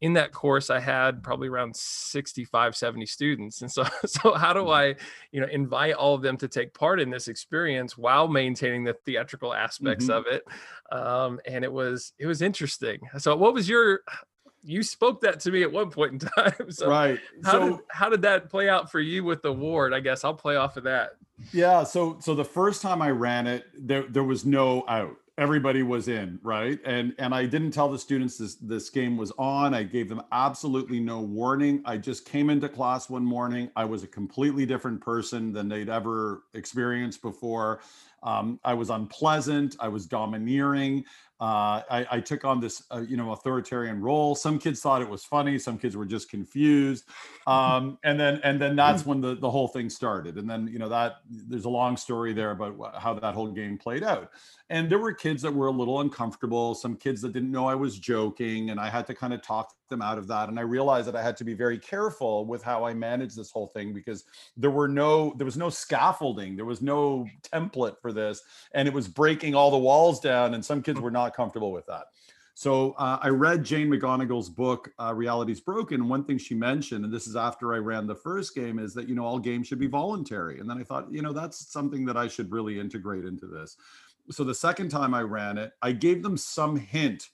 [0.00, 3.62] in that course i had probably around 65 70 students.
[3.62, 4.70] And so so how do mm-hmm.
[4.70, 4.94] i
[5.32, 8.94] you know invite all of them to take part in this experience while maintaining the
[9.04, 10.12] theatrical aspects mm-hmm.
[10.12, 10.44] of it?
[10.92, 13.00] Um, and it was it was interesting.
[13.18, 14.00] So what was your
[14.66, 16.70] you spoke that to me at one point in time.
[16.70, 17.20] So right.
[17.44, 20.24] how, so, did, how did that play out for you with the ward i guess
[20.24, 21.16] i'll play off of that.
[21.52, 25.82] Yeah so so the first time i ran it there there was no out everybody
[25.82, 26.78] was in right?
[26.84, 29.74] And and i didn't tell the students this this game was on.
[29.74, 31.82] I gave them absolutely no warning.
[31.84, 33.70] I just came into class one morning.
[33.76, 37.80] I was a completely different person than they'd ever experienced before.
[38.22, 39.76] Um, i was unpleasant.
[39.80, 41.04] I was domineering
[41.40, 44.36] uh, I, I, took on this, uh, you know, authoritarian role.
[44.36, 45.58] Some kids thought it was funny.
[45.58, 47.04] Some kids were just confused.
[47.48, 50.38] Um, and then, and then that's when the, the whole thing started.
[50.38, 53.76] And then, you know, that there's a long story there about how that whole game
[53.76, 54.30] played out.
[54.70, 56.74] And there were kids that were a little uncomfortable.
[56.74, 59.74] Some kids that didn't know I was joking, and I had to kind of talk
[59.88, 60.48] them out of that.
[60.48, 63.50] And I realized that I had to be very careful with how I managed this
[63.50, 64.24] whole thing because
[64.56, 68.42] there were no, there was no scaffolding, there was no template for this,
[68.72, 70.54] and it was breaking all the walls down.
[70.54, 72.06] And some kids were not comfortable with that.
[72.56, 76.02] So uh, I read Jane McGonigal's book, uh, Reality's Broken.
[76.02, 78.94] And one thing she mentioned, and this is after I ran the first game, is
[78.94, 80.60] that, you know, all games should be voluntary.
[80.60, 83.76] And then I thought, you know, that's something that I should really integrate into this.
[84.30, 87.30] So the second time I ran it, I gave them some hint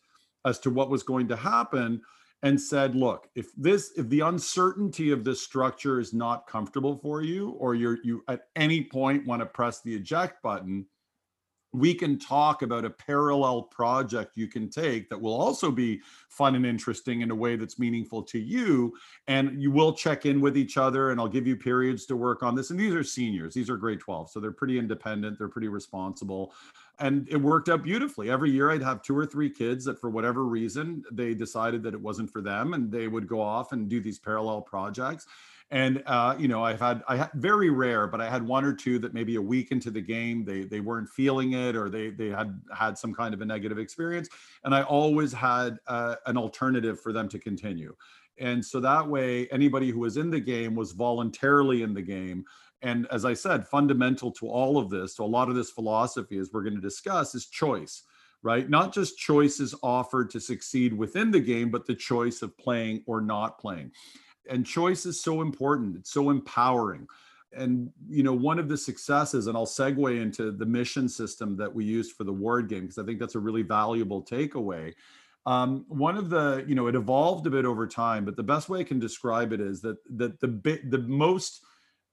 [0.47, 2.01] as to what was going to happen
[2.43, 7.23] and said, look, if this, if the uncertainty of this structure is not comfortable for
[7.23, 10.87] you, or you're, you at any point want to press the eject button,
[11.73, 16.57] we can talk about a parallel project you can take that will also be fun
[16.57, 18.93] and interesting in a way that's meaningful to you
[19.29, 22.43] and you will check in with each other and i'll give you periods to work
[22.43, 22.71] on this.
[22.71, 26.53] And these are seniors these are grade 12 so they're pretty independent they're pretty responsible
[27.01, 28.31] and it worked out beautifully.
[28.31, 31.95] Every year i'd have two or three kids that for whatever reason they decided that
[31.95, 35.27] it wasn't for them and they would go off and do these parallel projects.
[35.73, 38.75] And uh, you know i've had i had very rare but i had one or
[38.75, 42.11] two that maybe a week into the game they they weren't feeling it or they
[42.11, 44.29] they had had some kind of a negative experience.
[44.65, 47.95] And i always had uh, an alternative for them to continue.
[48.39, 52.45] And so that way anybody who was in the game was voluntarily in the game
[52.83, 56.39] and as i said fundamental to all of this so a lot of this philosophy
[56.39, 58.05] as we're going to discuss is choice
[58.43, 58.69] right?
[58.69, 63.21] Not just choices offered to succeed within the game but the choice of playing or
[63.21, 63.93] not playing.
[64.49, 67.07] And choice is so important it's so empowering.
[67.53, 71.75] And you know one of the successes and i'll segue into the mission system that
[71.75, 74.95] we used for the ward game because i think that's a really valuable takeaway.
[75.47, 78.69] Um, one of the you know it evolved a bit over time but the best
[78.69, 81.63] way i can describe it is that that the the most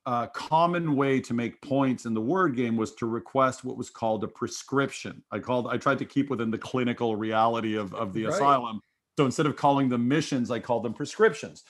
[0.08, 3.90] uh, common way to make points in the Ward game was to request what was
[3.90, 8.14] called a prescription i called i tried to keep within the clinical reality of, of
[8.14, 8.34] the right.
[8.34, 8.80] asylum
[9.20, 11.66] so instead of calling them missions i called them prescriptions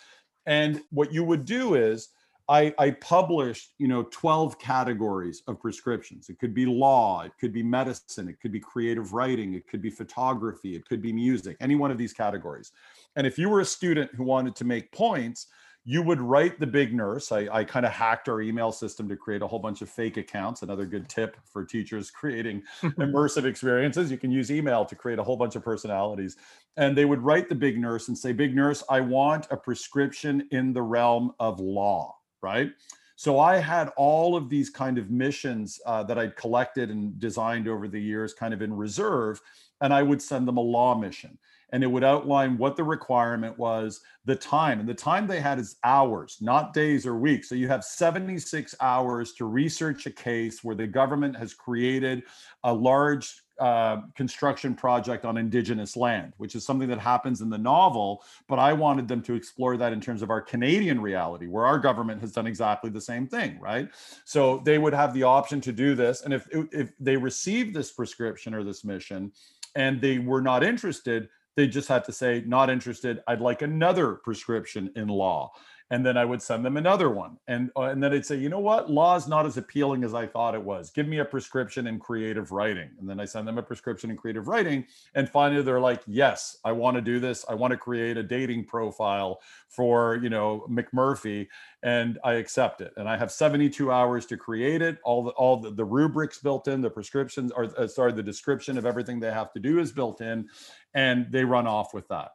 [0.45, 2.09] and what you would do is
[2.49, 6.29] I, I, published, you know, 12 categories of prescriptions.
[6.29, 9.81] It could be law, it could be medicine, it could be creative writing, it could
[9.81, 12.71] be photography, it could be music, any one of these categories.
[13.17, 15.47] And if you were a student who wanted to make points,
[15.89, 17.31] you would write the big nurse.
[17.31, 20.17] I, I kind of hacked our email system to create a whole bunch of fake
[20.17, 20.61] accounts.
[20.61, 24.11] Another good tip for teachers creating immersive experiences.
[24.11, 26.35] You can use email to create a whole bunch of personalities.
[26.75, 30.45] And they would write the big nurse and say, Big nurse, I want a prescription
[30.51, 32.69] in the realm of law, right?
[33.15, 37.69] So I had all of these kind of missions uh, that I'd collected and designed
[37.69, 39.39] over the years, kind of in reserve,
[39.79, 41.37] and I would send them a law mission
[41.71, 44.79] and it would outline what the requirement was, the time.
[44.79, 47.49] And the time they had is hours, not days or weeks.
[47.49, 52.23] So you have 76 hours to research a case where the government has created
[52.63, 57.57] a large uh, construction project on indigenous land, which is something that happens in the
[57.57, 58.23] novel.
[58.47, 61.79] But I wanted them to explore that in terms of our Canadian reality, where our
[61.79, 63.89] government has done exactly the same thing, right?
[64.25, 67.91] So they would have the option to do this, and if if they received this
[67.91, 69.31] prescription or this mission,
[69.75, 73.21] and they were not interested, they just had to say, not interested.
[73.27, 75.51] I'd like another prescription in law
[75.89, 78.49] and then I would send them another one, and uh, and then I'd say, you
[78.49, 80.89] know what, law is not as appealing as I thought it was.
[80.89, 84.17] Give me a prescription in creative writing, and then I send them a prescription in
[84.17, 87.45] creative writing, and finally they're like, yes, I want to do this.
[87.47, 91.47] I want to create a dating profile for you know McMurphy,
[91.83, 92.91] and I accept it.
[92.97, 94.97] And I have 72 hours to create it.
[95.05, 98.77] All the all the, the rubrics built in, the prescriptions, or uh, sorry, the description
[98.77, 100.49] of everything they have to do is built in,
[100.93, 102.31] and they run off with that.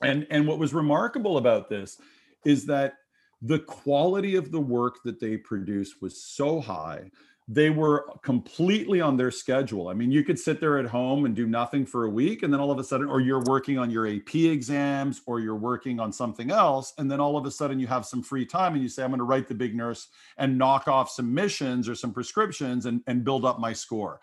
[0.00, 1.98] And and what was remarkable about this
[2.44, 2.94] is that
[3.40, 7.10] the quality of the work that they produced was so high
[7.48, 9.88] they were completely on their schedule.
[9.88, 12.52] I mean, you could sit there at home and do nothing for a week, and
[12.52, 15.98] then all of a sudden, or you're working on your AP exams, or you're working
[15.98, 18.82] on something else, and then all of a sudden you have some free time and
[18.82, 21.94] you say, I'm going to write the big nurse and knock off some missions or
[21.94, 24.20] some prescriptions and, and build up my score.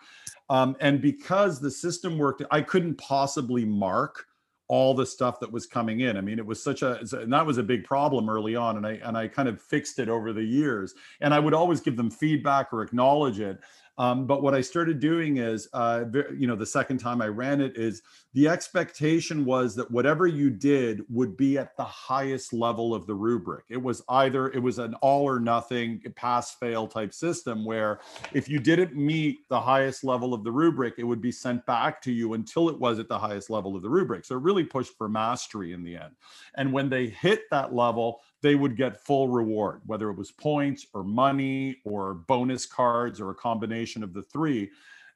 [0.48, 4.26] Um, and because the system worked, I couldn't possibly mark
[4.70, 6.16] all the stuff that was coming in.
[6.16, 8.86] I mean, it was such a and that was a big problem early on, and
[8.86, 10.94] I and I kind of fixed it over the years.
[11.20, 13.58] And I would always give them feedback or acknowledge it.
[13.98, 16.04] Um, but what I started doing is, uh,
[16.38, 18.02] you know, the second time I ran it is
[18.32, 23.14] the expectation was that whatever you did would be at the highest level of the
[23.14, 23.64] rubric.
[23.68, 28.00] It was either it was an all or nothing pass fail type system where
[28.32, 32.00] if you didn't meet the highest level of the rubric, it would be sent back
[32.02, 34.24] to you until it was at the highest level of the rubric.
[34.24, 36.14] So it really pushed for mastery in the end.
[36.54, 40.86] And when they hit that level, they would get full reward, whether it was points
[40.94, 44.70] or money or bonus cards or a combination of the three.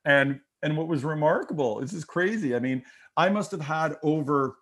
[0.05, 2.57] And and what was remarkable, this is crazy.
[2.57, 2.83] I mean,
[3.16, 4.57] I must have had over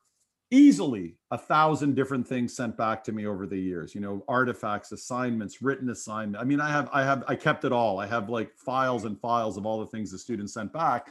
[0.50, 4.92] easily a thousand different things sent back to me over the years you know artifacts
[4.92, 8.28] assignments written assignment i mean i have i have i kept it all i have
[8.28, 11.08] like files and files of all the things the students sent back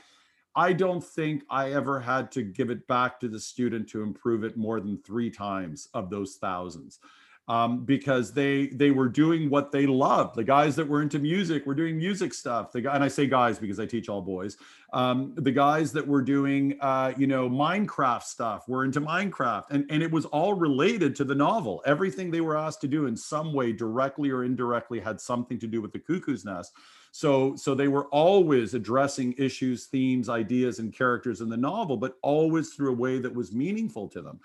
[0.56, 4.44] i don't think i ever had to give it back to the student to improve
[4.44, 7.00] it more than three times of those thousands
[7.48, 10.36] um, because they they were doing what they loved.
[10.36, 12.72] The guys that were into music were doing music stuff.
[12.72, 14.58] The guy, and I say guys because I teach all boys.
[14.94, 19.86] Um, the guys that were doing uh, you know Minecraft stuff were into Minecraft, and
[19.90, 21.82] and it was all related to the novel.
[21.86, 25.68] Everything they were asked to do in some way, directly or indirectly, had something to
[25.68, 26.74] do with the Cuckoo's Nest.
[27.12, 32.18] So so they were always addressing issues, themes, ideas, and characters in the novel, but
[32.22, 34.40] always through a way that was meaningful to them.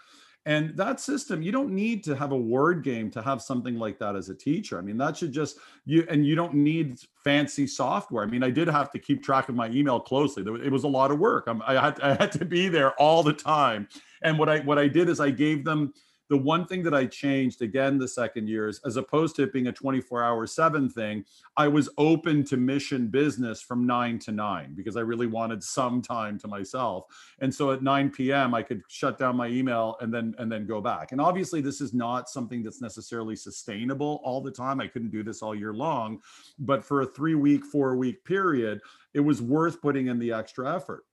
[0.47, 3.99] And that system, you don't need to have a Ward game to have something like
[3.99, 4.79] that as a teacher.
[4.79, 8.23] I mean, that should just you and you don't need fancy software.
[8.23, 10.45] I mean, I did have to keep track of my email closely.
[10.65, 11.49] It was a lot of work.
[11.67, 13.89] I had I had to be there all the time.
[14.23, 15.93] And what I what I did is I gave them
[16.29, 19.53] the one thing that I changed again the second year is as opposed to it
[19.53, 21.25] being a 24 hour seven thing,
[21.57, 26.03] I was open to mission business from nine to nine because I really wanted some
[26.03, 27.07] time to myself.
[27.41, 28.55] And so at 9 p.m.
[28.55, 31.13] I could shut down my email and then and then go back.
[31.13, 34.81] And obviously this is not something that's necessarily sustainable all the time.
[34.81, 36.21] I couldn't do this all year long,
[36.59, 38.81] but for a three week, four week period,
[39.15, 41.05] it was worth putting in the extra effort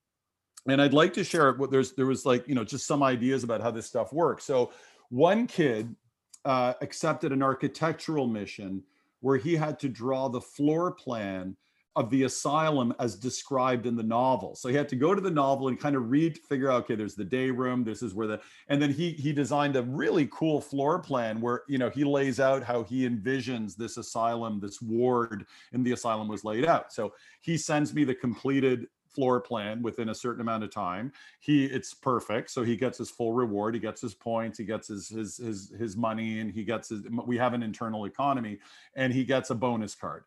[0.67, 3.43] and I'd like to share what there's there was like you know just some ideas
[3.43, 4.43] about how this stuff works.
[4.43, 4.71] So
[5.13, 5.95] one kid
[6.43, 8.81] uh, accepted an architectural mission
[9.19, 11.55] where he had to draw the floor plan
[11.95, 14.55] of the asylum as described in the novel.
[14.55, 16.95] So he had to go to the novel and kind of read, figure out, okay,
[16.95, 20.27] there's the day room, this is where the, and then he he designed a really
[20.31, 24.81] cool floor plan where you know he lays out how he envisions this asylum, this
[24.81, 26.91] ward in the asylum was laid out.
[26.91, 31.65] So he sends me the completed floor plan within a certain amount of time he
[31.65, 35.09] it's perfect so he gets his full reward he gets his points he gets his
[35.09, 38.59] his his, his money and he gets his we have an internal economy
[38.95, 40.23] and he gets a bonus card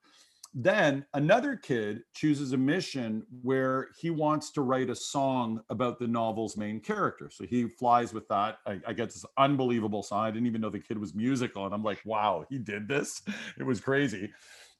[0.58, 6.06] then another kid chooses a mission where he wants to write a song about the
[6.06, 7.28] novel's main character.
[7.30, 8.60] So he flies with that.
[8.66, 10.24] I, I, get this unbelievable song.
[10.24, 11.66] I didn't even know the kid was musical.
[11.66, 13.20] And I'm like, wow, he did this.
[13.58, 14.30] It was crazy.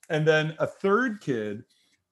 [0.08, 1.64] And then a third kid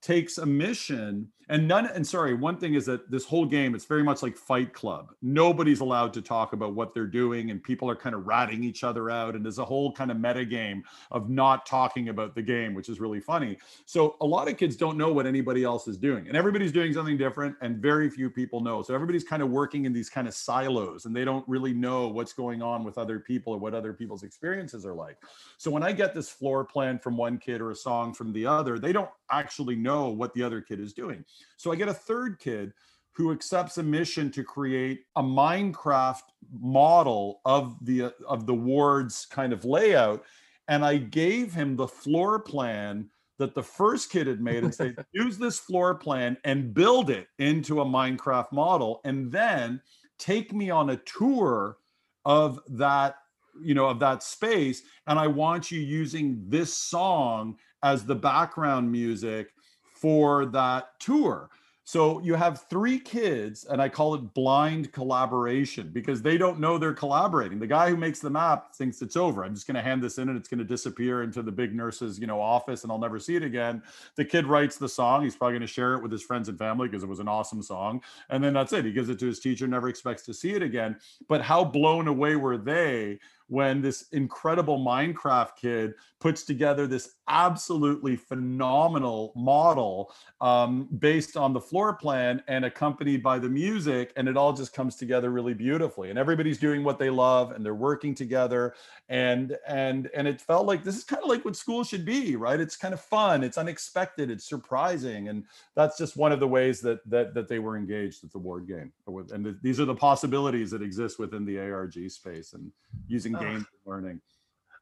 [0.05, 3.85] takes a mission and none and sorry one thing is that this whole game it's
[3.85, 5.11] very much like fight club.
[5.21, 8.83] Nobody's allowed to talk about what they're doing and people are kind of ratting each
[8.83, 12.41] other out and there's a whole kind of meta game of not talking about the
[12.41, 13.57] game which is really funny.
[13.85, 16.93] So a lot of kids don't know what anybody else is doing and everybody's doing
[16.93, 18.83] something different and very few people know.
[18.83, 22.07] So everybody's kind of working in these kind of silos and they don't really know
[22.07, 25.17] what's going on with other people or what other people's experiences are like.
[25.57, 28.45] So when i get this floor plan from one kid or a song from the
[28.45, 31.23] other they don't actually know what the other kid is doing.
[31.57, 32.73] So I get a third kid
[33.15, 39.53] who accepts a mission to create a Minecraft model of the of the ward's kind
[39.53, 40.23] of layout
[40.67, 44.95] and I gave him the floor plan that the first kid had made and say
[45.13, 49.81] use this floor plan and build it into a Minecraft model and then
[50.17, 51.77] take me on a tour
[52.25, 53.15] of that
[53.61, 58.91] you know of that space and I want you using this song as the background
[58.91, 59.51] music
[59.95, 61.49] for that tour.
[61.87, 66.79] So you have three kids, and I call it blind collaboration because they don't know
[66.79, 67.59] they're collaborating.
[67.59, 69.45] The guy who makes the map thinks it's over.
[69.45, 71.75] I'm just going to hand this in and it's going to disappear into the big
[71.75, 73.83] nurse's, you know, office and I'll never see it again.
[74.15, 75.23] The kid writes the song.
[75.23, 77.27] He's probably going to share it with his friends and family because it was an
[77.27, 78.01] awesome song.
[78.31, 78.83] And then that's it.
[78.83, 80.97] He gives it to his teacher, never expects to see it again.
[81.27, 88.15] But how blown away were they when this incredible Minecraft kid puts together this absolutely
[88.15, 94.11] phenomenal model um, based on the floor plan and accompanied by the music.
[94.15, 96.09] And it all just comes together really beautifully.
[96.09, 98.73] And everybody's doing what they love and they're working together.
[99.09, 102.35] And and and it felt like this is kind of like what school should be,
[102.35, 102.59] right?
[102.59, 105.27] It's kind of fun, it's unexpected, it's surprising.
[105.27, 105.43] And
[105.75, 108.67] that's just one of the ways that that that they were engaged at the ward
[108.67, 108.91] game.
[109.31, 112.71] And these are the possibilities that exist within the ARG space and
[113.07, 114.21] using games learning.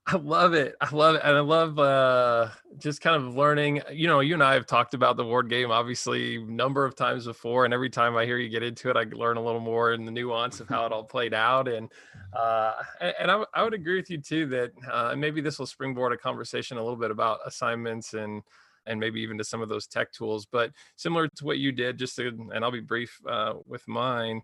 [0.05, 0.75] I love it.
[0.81, 1.21] I love it.
[1.23, 3.81] And I love uh, just kind of learning.
[3.89, 7.25] You know, you and I have talked about the ward game obviously number of times
[7.25, 7.63] before.
[7.63, 10.03] And every time I hear you get into it, I learn a little more in
[10.03, 11.69] the nuance of how it all played out.
[11.69, 11.89] And
[12.37, 16.11] uh, and I, I would agree with you too that uh, maybe this will springboard
[16.11, 18.41] a conversation a little bit about assignments and
[18.85, 20.45] and maybe even to some of those tech tools.
[20.45, 24.41] But similar to what you did, just to, and I'll be brief uh, with mine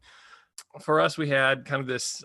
[0.81, 2.23] for us, we had kind of this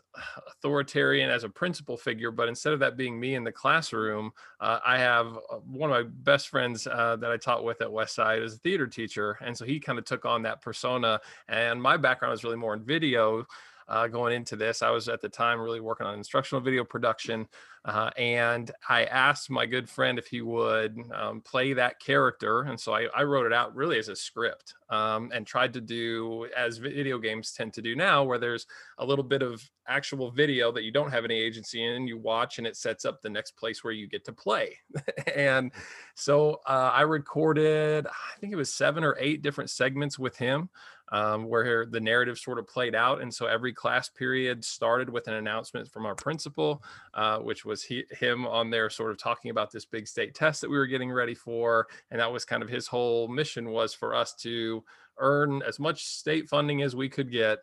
[0.49, 4.81] authoritarian as a principal figure, but instead of that being me in the classroom, uh,
[4.85, 8.44] I have uh, one of my best friends uh, that I taught with at Westside
[8.44, 9.38] as a theater teacher.
[9.40, 11.20] And so he kind of took on that persona.
[11.49, 13.47] And my background is really more in video
[13.88, 14.83] uh, going into this.
[14.83, 17.47] I was at the time really working on instructional video production,
[17.85, 22.62] uh, and I asked my good friend if he would um, play that character.
[22.62, 25.83] And so I, I, wrote it out really as a script um, and tried to
[25.83, 28.66] do as video games tend to do now, where there's
[28.99, 32.57] a little bit of actual video that you don't have any agency in, you watch,
[32.57, 34.79] and it sets up the next place where you get to play.
[35.37, 35.70] and
[36.14, 40.70] so uh, I recorded, I think it was seven or eight different segments with him
[41.12, 43.20] um, where the narrative sort of played out.
[43.20, 46.82] And so every class period started with an announcement from our principal,
[47.14, 50.60] uh, which was he, him on there sort of talking about this big state test
[50.60, 51.86] that we were getting ready for.
[52.10, 54.82] And that was kind of his whole mission was for us to
[55.18, 57.58] earn as much state funding as we could get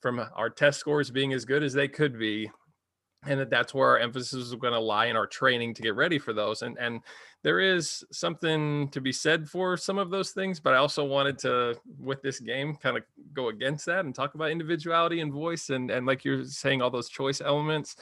[0.00, 2.50] from our test scores being as good as they could be
[3.26, 5.94] and that that's where our emphasis is going to lie in our training to get
[5.94, 7.00] ready for those and and
[7.44, 11.38] there is something to be said for some of those things but i also wanted
[11.38, 13.02] to with this game kind of
[13.32, 16.90] go against that and talk about individuality and voice and and like you're saying all
[16.90, 17.96] those choice elements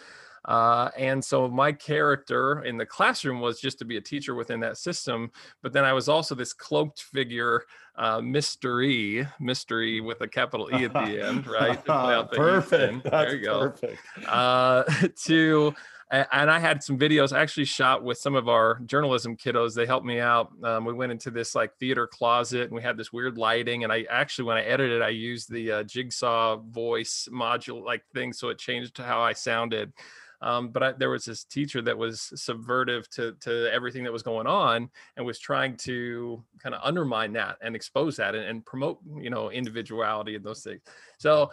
[0.47, 4.61] uh, and so my character in the classroom was just to be a teacher within
[4.61, 5.31] that system.
[5.63, 7.65] But then I was also this cloaked figure,
[7.97, 11.85] uh, mystery, mystery with a capital E at the end, right?
[11.85, 13.05] perfect.
[13.05, 13.71] There you go.
[13.71, 13.99] Perfect.
[14.27, 14.85] Uh,
[15.25, 15.75] to
[16.11, 19.75] and I had some videos actually shot with some of our journalism kiddos.
[19.75, 20.53] They helped me out.
[20.63, 23.83] Um, we went into this like theater closet and we had this weird lighting.
[23.83, 28.33] And I actually, when I edited, I used the uh, jigsaw voice module like thing,
[28.33, 29.93] so it changed how I sounded.
[30.41, 34.23] Um, but I, there was this teacher that was subvertive to to everything that was
[34.23, 38.67] going on and was trying to kind of undermine that and expose that and, and,
[38.67, 40.83] promote you know individuality and those things.
[41.19, 41.51] So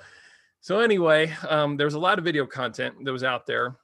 [0.61, 3.75] so anyway, um, there was a lot of video content that was out there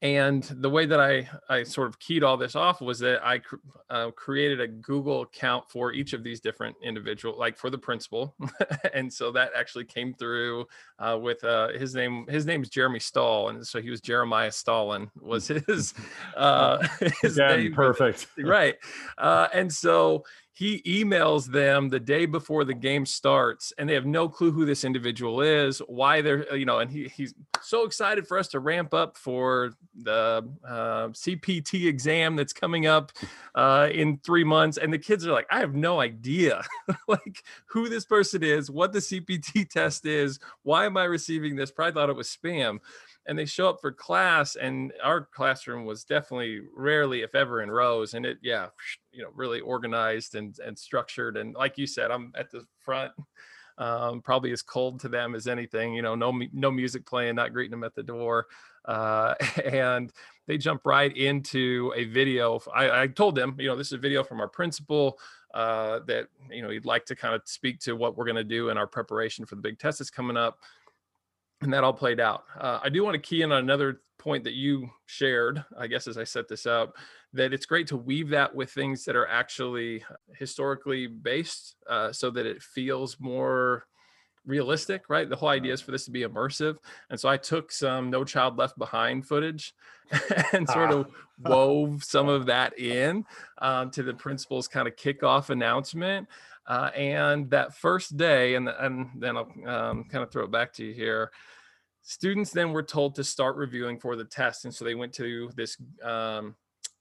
[0.00, 3.38] and the way that I I sort of keyed all this off was that I
[3.40, 3.56] cr-
[3.90, 8.34] uh, created a Google account for each of these different individual, like for the principal,
[8.94, 10.66] and so that actually came through
[10.98, 12.26] uh, with uh, his name.
[12.28, 15.92] His name is Jeremy Stahl, and so he was Jeremiah Stalin was his
[16.36, 16.86] uh,
[17.20, 17.74] his Again, name.
[17.74, 18.76] Perfect, right?
[19.18, 20.24] Uh, and so
[20.54, 24.64] he emails them the day before the game starts and they have no clue who
[24.64, 28.46] this individual is why they're uh, you know and he, he's so excited for us
[28.46, 33.10] to ramp up for the uh, cpt exam that's coming up
[33.56, 36.62] uh, in three months and the kids are like i have no idea.
[37.08, 41.70] Like who this person is what the cpt test is why am i receiving this?
[41.70, 42.78] Probably thought it was spam
[43.26, 47.70] and they show up for class and our classroom was definitely rarely if ever in
[47.70, 48.66] rows and it yeah
[49.12, 53.12] you know really organized and and structured and like you said i'm at the front
[53.76, 57.52] um, probably as cold to them as anything you know no no music playing not
[57.52, 58.46] greeting them at the door
[58.84, 60.12] uh, and
[60.46, 63.98] they jump right into a video I, I told them you know this is a
[63.98, 65.18] video from our principal
[65.54, 68.44] uh, that you know he'd like to kind of speak to what we're going to
[68.44, 70.58] do in our preparation for the big test that's coming up
[71.64, 72.44] and that all played out.
[72.58, 76.06] Uh, I do want to key in on another point that you shared, I guess,
[76.06, 76.96] as I set this up,
[77.32, 80.04] that it's great to weave that with things that are actually
[80.36, 83.86] historically based uh, so that it feels more
[84.46, 85.28] realistic, right?
[85.28, 86.76] The whole idea is for this to be immersive.
[87.10, 89.74] And so I took some No Child Left Behind footage
[90.52, 91.08] and sort of
[91.38, 93.24] wove some of that in
[93.58, 96.28] um, to the principal's kind of kickoff announcement.
[96.66, 100.72] Uh, and that first day, and, and then I'll um, kind of throw it back
[100.74, 101.30] to you here.
[102.04, 104.66] Students then were told to start reviewing for the test.
[104.66, 106.54] And so they went to this um,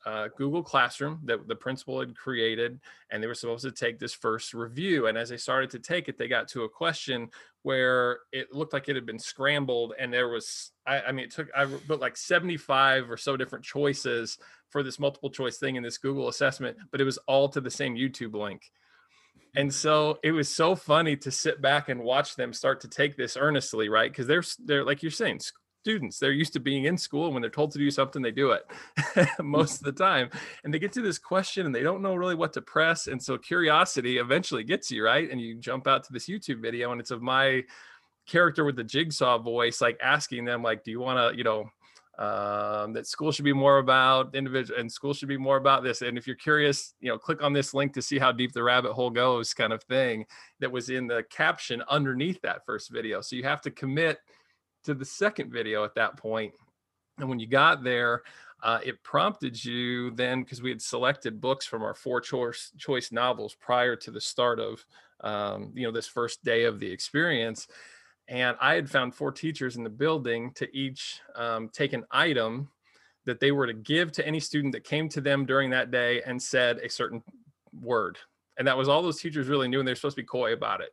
[0.06, 2.80] uh, Google Classroom that the principal had created,
[3.12, 5.08] and they were supposed to take this first review.
[5.08, 7.30] And as they started to take it, they got to a question
[7.64, 11.32] where it looked like it had been scrambled, and there was, I, I mean, it
[11.32, 14.38] took, I put like 75 or so different choices
[14.70, 17.72] for this multiple choice thing in this Google assessment, but it was all to the
[17.72, 18.72] same YouTube link.
[19.56, 23.16] And so it was so funny to sit back and watch them start to take
[23.16, 24.12] this earnestly, right?
[24.12, 25.39] Because they're they're like you're saying,
[25.84, 26.18] students.
[26.18, 27.34] They're used to being in school.
[27.34, 28.66] When they're told to do something, they do it
[29.43, 30.30] most of the time.
[30.64, 33.08] And they get to this question and they don't know really what to press.
[33.08, 35.30] And so curiosity eventually gets you, right?
[35.30, 37.64] And you jump out to this YouTube video and it's of my
[38.26, 41.66] character with the jigsaw voice, like asking them, like, do you want to, you know,
[42.20, 46.03] um, that school should be more about individual and school should be more about this.
[46.03, 48.61] And if you're curious, you know, click on this link to see how deep the
[48.61, 50.26] rabbit hole goes, kind of thing
[50.59, 53.22] that was in the caption underneath that first video.
[53.22, 54.20] So you have to commit
[54.84, 56.53] to the second video at that point.
[57.18, 58.22] And when you got there,
[58.61, 63.11] uh, it prompted you then because we had selected books from our four choice choice
[63.11, 64.86] novels prior to the start of
[65.22, 67.68] um, you know this first day of the experience
[68.28, 72.69] and I had found four teachers in the building to each um, take an item
[73.26, 76.21] that they were to give to any student that came to them during that day
[76.26, 77.24] and said a certain
[77.82, 78.17] word.
[78.57, 80.82] And that was all those teachers really knew, and they're supposed to be coy about
[80.82, 80.89] it.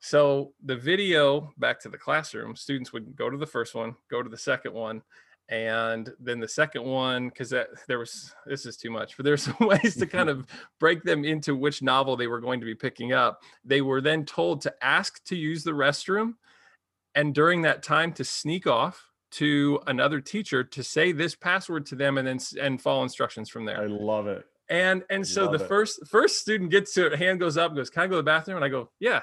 [0.00, 4.22] So the video back to the classroom, students would go to the first one, go
[4.22, 5.02] to the second one,
[5.50, 9.42] and then the second one because that there was this is too much but there's
[9.58, 10.46] some ways to kind of
[10.80, 14.24] break them into which novel they were going to be picking up they were then
[14.24, 16.34] told to ask to use the restroom
[17.14, 21.96] and during that time to sneak off to another teacher to say this password to
[21.96, 23.80] them and then and follow instructions from there.
[23.80, 24.46] I love it.
[24.68, 25.68] And and so the it.
[25.68, 28.22] first first student gets to it, hand goes up, goes, Can I go to the
[28.22, 28.56] bathroom?
[28.56, 29.22] And I go, Yeah.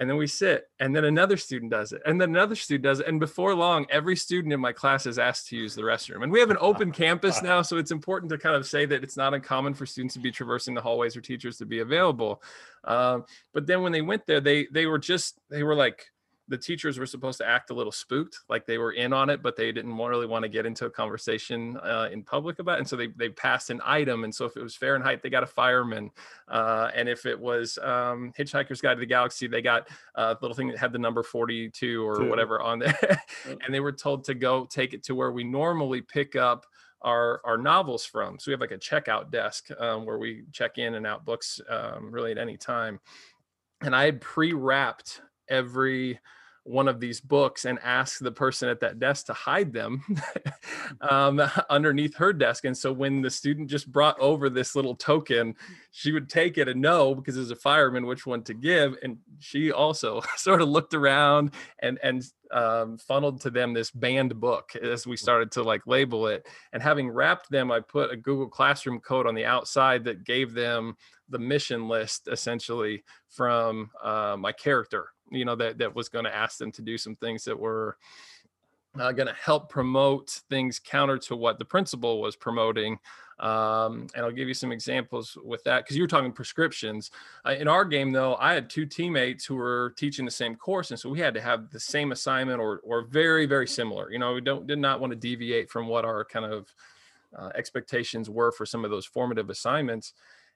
[0.00, 2.98] And then we sit, and then another student does it, and then another student does
[2.98, 3.06] it.
[3.06, 6.24] And before long, every student in my class is asked to use the restroom.
[6.24, 9.04] And we have an open campus now, so it's important to kind of say that
[9.04, 12.42] it's not uncommon for students to be traversing the hallways or teachers to be available.
[12.82, 16.06] Um, but then when they went there, they they were just they were like
[16.52, 19.42] the teachers were supposed to act a little spooked, like they were in on it,
[19.42, 22.80] but they didn't really want to get into a conversation uh, in public about it.
[22.80, 24.24] And so they, they passed an item.
[24.24, 26.10] And so if it was Fahrenheit, they got a fireman.
[26.48, 30.54] Uh, and if it was um, Hitchhiker's Guide to the Galaxy, they got a little
[30.54, 32.28] thing that had the number 42 or Two.
[32.28, 33.22] whatever on there.
[33.46, 36.66] and they were told to go take it to where we normally pick up
[37.00, 38.38] our our novels from.
[38.38, 41.62] So we have like a checkout desk um, where we check in and out books
[41.70, 43.00] um, really at any time.
[43.80, 46.18] And I had pre-wrapped every
[46.64, 50.04] one of these books and ask the person at that desk to hide them
[51.00, 52.64] um, underneath her desk.
[52.64, 55.54] And so when the student just brought over this little token,
[55.90, 58.96] she would take it and know because as a fireman which one to give.
[59.02, 64.38] And she also sort of looked around and and um, funneled to them this banned
[64.38, 66.46] book as we started to like label it.
[66.72, 70.52] And having wrapped them, I put a Google Classroom code on the outside that gave
[70.52, 70.96] them
[71.30, 76.34] the mission list essentially from uh, my character you know that that was going to
[76.34, 77.96] ask them to do some things that were
[78.98, 82.98] uh, going to help promote things counter to what the principal was promoting.
[83.40, 87.10] Um, and I'll give you some examples with that because you were talking prescriptions.
[87.44, 90.90] Uh, in our game, though, I had two teammates who were teaching the same course,
[90.90, 94.12] and so we had to have the same assignment or or very very similar.
[94.12, 96.72] You know, we don't did not want to deviate from what our kind of
[97.36, 100.12] uh, expectations were for some of those formative assignments.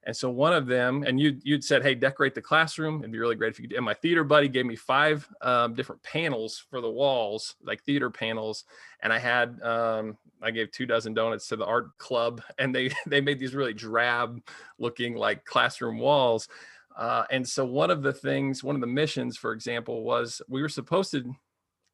[0.07, 3.01] And so one of them, and you you'd said, "Hey, decorate the classroom.
[3.01, 5.75] It'd be really great if you could." And my theater buddy gave me five um,
[5.75, 8.65] different panels for the walls, like theater panels.
[9.03, 12.93] And I had um, I gave two dozen donuts to the art club, and they
[13.07, 14.41] they made these really drab
[14.79, 16.49] looking like classroom walls.
[16.97, 20.63] Uh, and so one of the things, one of the missions, for example, was we
[20.63, 21.35] were supposed to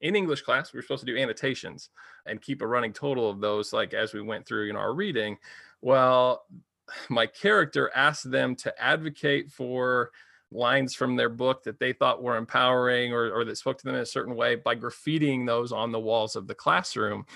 [0.03, 1.89] in English class, we were supposed to do annotations
[2.27, 4.95] and keep a running total of those, like as we went through, you know, our
[4.95, 5.39] reading.
[5.81, 6.45] Well,
[7.09, 10.11] my character asked them to advocate for
[10.55, 13.95] lines from their book that they thought were empowering or, or that spoke to them
[13.95, 17.24] in a certain way by graffitiing those on the walls of the classroom.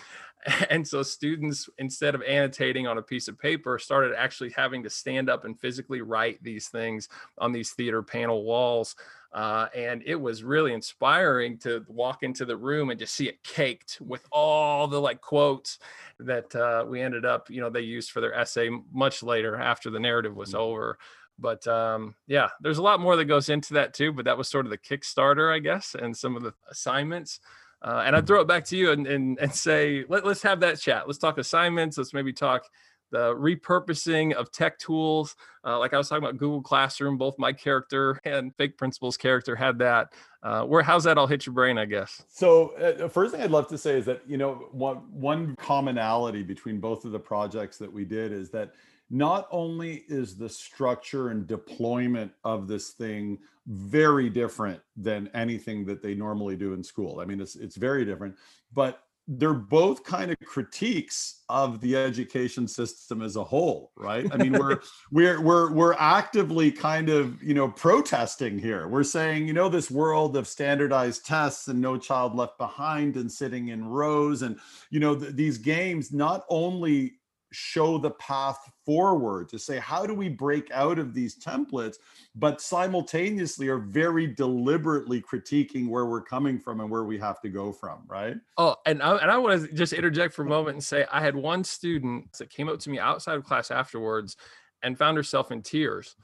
[0.70, 4.90] And so students, instead of annotating on a piece of paper, started actually having to
[4.90, 8.94] stand up and physically write these things on these theater panel walls.
[9.36, 13.44] Uh, and it was really inspiring to walk into the room and just see it
[13.44, 15.78] caked with all the like quotes
[16.18, 19.90] that uh, we ended up, you know, they used for their essay much later after
[19.90, 20.62] the narrative was mm-hmm.
[20.62, 20.98] over.
[21.38, 24.10] But um, yeah, there's a lot more that goes into that too.
[24.10, 27.40] But that was sort of the Kickstarter, I guess, and some of the assignments.
[27.82, 30.60] Uh, and I'd throw it back to you and, and, and say, let, let's have
[30.60, 31.06] that chat.
[31.06, 31.98] Let's talk assignments.
[31.98, 32.64] Let's maybe talk
[33.10, 35.36] the repurposing of tech tools.
[35.64, 39.56] Uh, like I was talking about Google Classroom, both my character and Fake Principal's character
[39.56, 40.12] had that.
[40.42, 41.78] Uh, where how's that all hit your brain?
[41.78, 42.22] I guess.
[42.28, 46.42] So uh, first thing I'd love to say is that you know one one commonality
[46.42, 48.72] between both of the projects that we did is that
[49.10, 56.02] not only is the structure and deployment of this thing very different than anything that
[56.02, 57.20] they normally do in school.
[57.20, 58.36] I mean, it's it's very different,
[58.72, 64.26] but they're both kind of critiques of the education system as a whole right?
[64.32, 68.88] I mean we're we're we're we're actively kind of you know protesting here.
[68.88, 73.30] We're saying you know this world of standardized tests and no child left behind and
[73.30, 74.58] sitting in rows and
[74.90, 77.14] you know th- these games not only
[77.52, 81.96] show the path forward to say how do we break out of these templates
[82.34, 87.48] but simultaneously are very deliberately critiquing where we're coming from and where we have to
[87.48, 88.36] go from right?
[88.58, 91.20] Oh and I, and I want to just interject for a moment and say i
[91.20, 94.36] had one student that came up to me outside of class afterwards
[94.82, 96.16] and found herself in tears.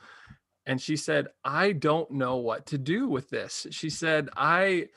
[0.67, 3.67] And she said i don't know what to do with this.
[3.71, 4.89] She said i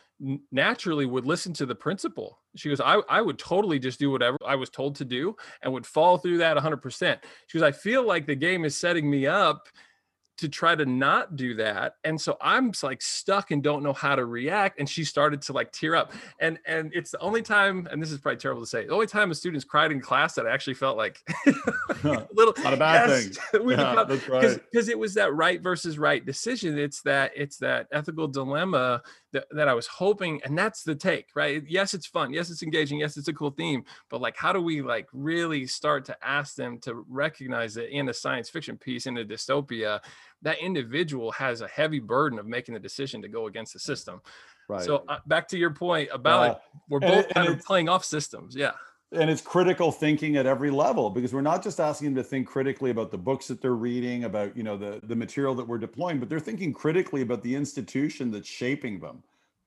[0.51, 2.39] naturally would listen to the principal.
[2.55, 5.73] She goes, I, I would totally just do whatever I was told to do and
[5.73, 7.17] would fall through that 100%.
[7.47, 9.67] She goes, I feel like the game is setting me up
[10.37, 14.15] to try to not do that and so i'm like stuck and don't know how
[14.15, 17.87] to react and she started to like tear up and and it's the only time
[17.89, 20.35] and this is probably terrible to say the only time a student's cried in class
[20.35, 23.69] that i actually felt like a little not a bad yes, thing.
[23.69, 24.59] yeah, that's right.
[24.71, 26.77] because it was that right versus right decision.
[26.77, 29.01] It's that it's that ethical dilemma
[29.35, 32.63] that, that i was hoping and that's the take right yes it's fun yes it's
[32.63, 36.15] engaging yes it's a cool theme but like how do we like really start to
[36.25, 39.99] ask them to recognize that in a science fiction piece in a dystopia
[40.41, 44.21] that individual has a heavy burden of making the decision to go against the system.
[44.69, 44.83] Right.
[44.83, 46.55] So uh, back to your point about uh,
[46.89, 48.55] we're both kind of playing off systems.
[48.55, 48.71] Yeah.
[49.11, 52.47] And it's critical thinking at every level because we're not just asking them to think
[52.47, 55.77] critically about the books that they're reading, about you know the the material that we're
[55.77, 59.23] deploying, but they're thinking critically about the institution that's shaping them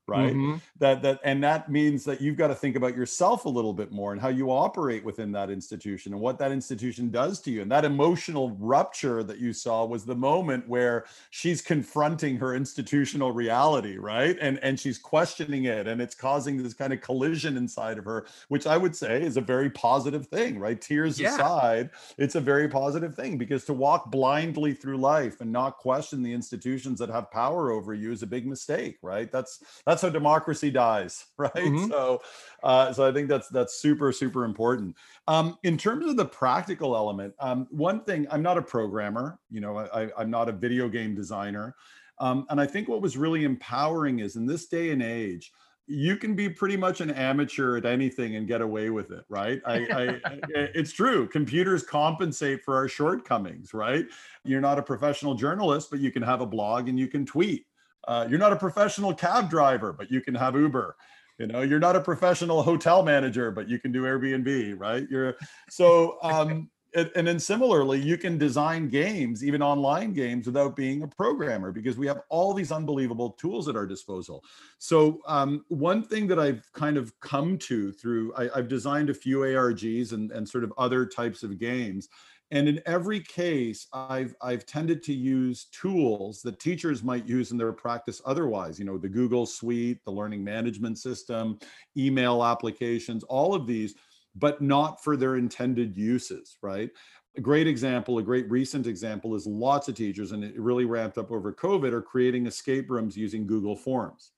[0.09, 0.35] right?
[0.35, 0.57] Mm-hmm.
[0.79, 3.93] that that and that means that you've got to think about yourself a little bit
[3.93, 7.61] more and how you operate within that institution and what that institution does to you.
[7.61, 13.33] And that emotional rupture that you saw was the moment where she's confronting her institutional
[13.33, 14.37] reality right?
[14.41, 18.27] And and she's questioning it and it's causing this kind of collision inside of her
[18.49, 20.81] which i would say is a very positive thing right?
[20.81, 21.35] Tears yeah.
[21.35, 26.23] aside it's a very positive thing because to walk blindly through life and not question
[26.23, 29.31] the institutions that have power over you is a big mistake right?
[29.31, 31.53] That's that's that's how democracy dies, right?
[31.55, 31.91] Mm-hmm.
[31.91, 32.23] So,
[32.63, 34.97] uh, so I think that's that's super super important.
[35.27, 39.61] Um, in terms of the practical element, um, one thing I'm not a programmer, you
[39.61, 41.75] know, I, I'm not a video game designer,
[42.19, 45.53] um, and I think what was really empowering is in this day and age
[45.91, 49.63] you can be pretty much an amateur at anything and get away with it, right?
[49.65, 50.21] I, I,
[50.51, 51.27] it's true.
[51.27, 54.05] Computers compensate for our shortcomings, right?
[54.45, 57.65] You're not a professional journalist, but you can have a blog and you can tweet.
[58.09, 60.97] Uh, you're not a professional cab driver, but you can have Uber.
[61.39, 65.07] You know, you're not a professional hotel manager, but you can do Airbnb, right?
[65.09, 65.37] You're
[65.69, 71.03] so um, and, and then similarly, you can design games, even online games, without being
[71.03, 74.43] a programmer because we have all these unbelievable tools at our disposal.
[74.79, 79.15] So um, one thing that I've kind of come to through, I, I've designed a
[79.15, 82.09] few ARGs and, and sort of other types of games
[82.51, 87.59] and in every case, I've I've tended to use tools that teachers might use in
[87.59, 88.79] their practice otherwise.
[88.79, 91.59] You know, the Google Suite, the learning management system,
[91.97, 93.95] email applications, all of these,
[94.35, 96.91] but not for their intended uses, right?
[97.37, 101.19] A great example, a great recent example is lots of teachers, and it really ramped
[101.19, 104.33] up over COVID, are creating escape rooms using Google Forms.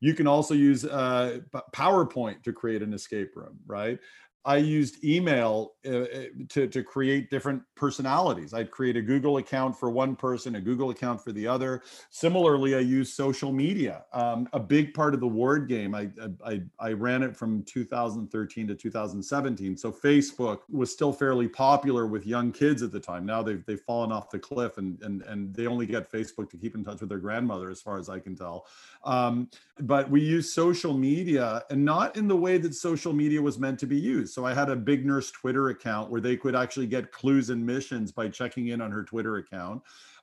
[0.00, 1.40] You can also use uh,
[1.74, 3.98] PowerPoint to create an escape room, right?
[4.44, 6.06] I used email uh, uh,
[6.48, 8.54] to, to create different personalities.
[8.54, 11.82] I'd create a Google account for one person, a Google account for the other.
[12.08, 14.04] Similarly, I use social media.
[14.14, 16.08] Um, a big part of the Ward game, I,
[16.44, 19.76] I, I ran it from 2013 to 2017.
[19.76, 23.26] So Facebook was still fairly popular with young kids at the time.
[23.26, 26.56] Now they've, they've fallen off the cliff and, and, and they only get Facebook to
[26.56, 28.66] keep in touch with their grandmother, as far as I can tell.
[29.04, 33.58] Um, but we use social media and not in the way that social media was
[33.58, 36.54] meant to be used so I had a Big Nurse Twitter account where they could
[36.54, 39.82] actually get clues and missions by checking in on her Twitter account.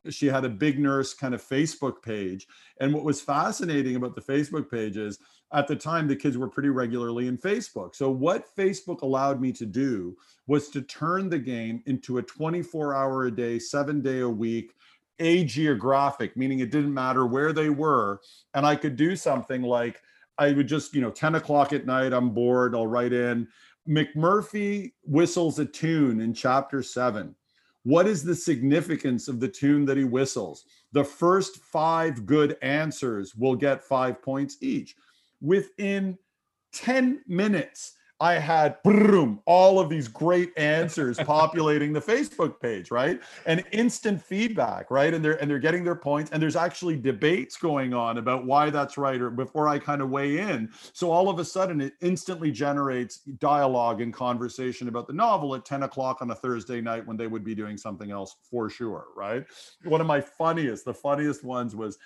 [0.10, 2.48] She had a Big Nurse kind of Facebook page.
[2.80, 5.20] And what was fascinating about the Facebook page is
[5.54, 7.96] at the time, the kids were pretty regularly in Facebook.
[7.96, 12.94] So, what Facebook allowed me to do was to turn the game into a 24
[12.94, 14.74] hour a day, seven day a week,
[15.20, 18.20] a geographic, meaning it didn't matter where they were.
[18.54, 20.02] And I could do something like,
[20.38, 23.48] I would just, you know, 10 o'clock at night, I'm bored, I'll write in,
[23.88, 27.36] McMurphy whistles a tune in chapter seven.
[27.84, 30.66] What is the significance of the tune that he whistles?
[30.92, 34.96] The first five good answers will get five points each.
[35.42, 36.18] Within
[36.74, 43.22] 10 minutes, I had boom, all of these great answers populating the Facebook page, right?
[43.46, 45.14] And instant feedback, right?
[45.14, 48.72] And they're and they're getting their points, and there's actually debates going on about why
[48.72, 50.70] that's right, or before I kind of weigh in.
[50.94, 55.64] So all of a sudden, it instantly generates dialogue and conversation about the novel at
[55.64, 59.06] 10 o'clock on a Thursday night when they would be doing something else for sure,
[59.16, 59.46] right?
[59.84, 62.00] One of my funniest, the funniest ones was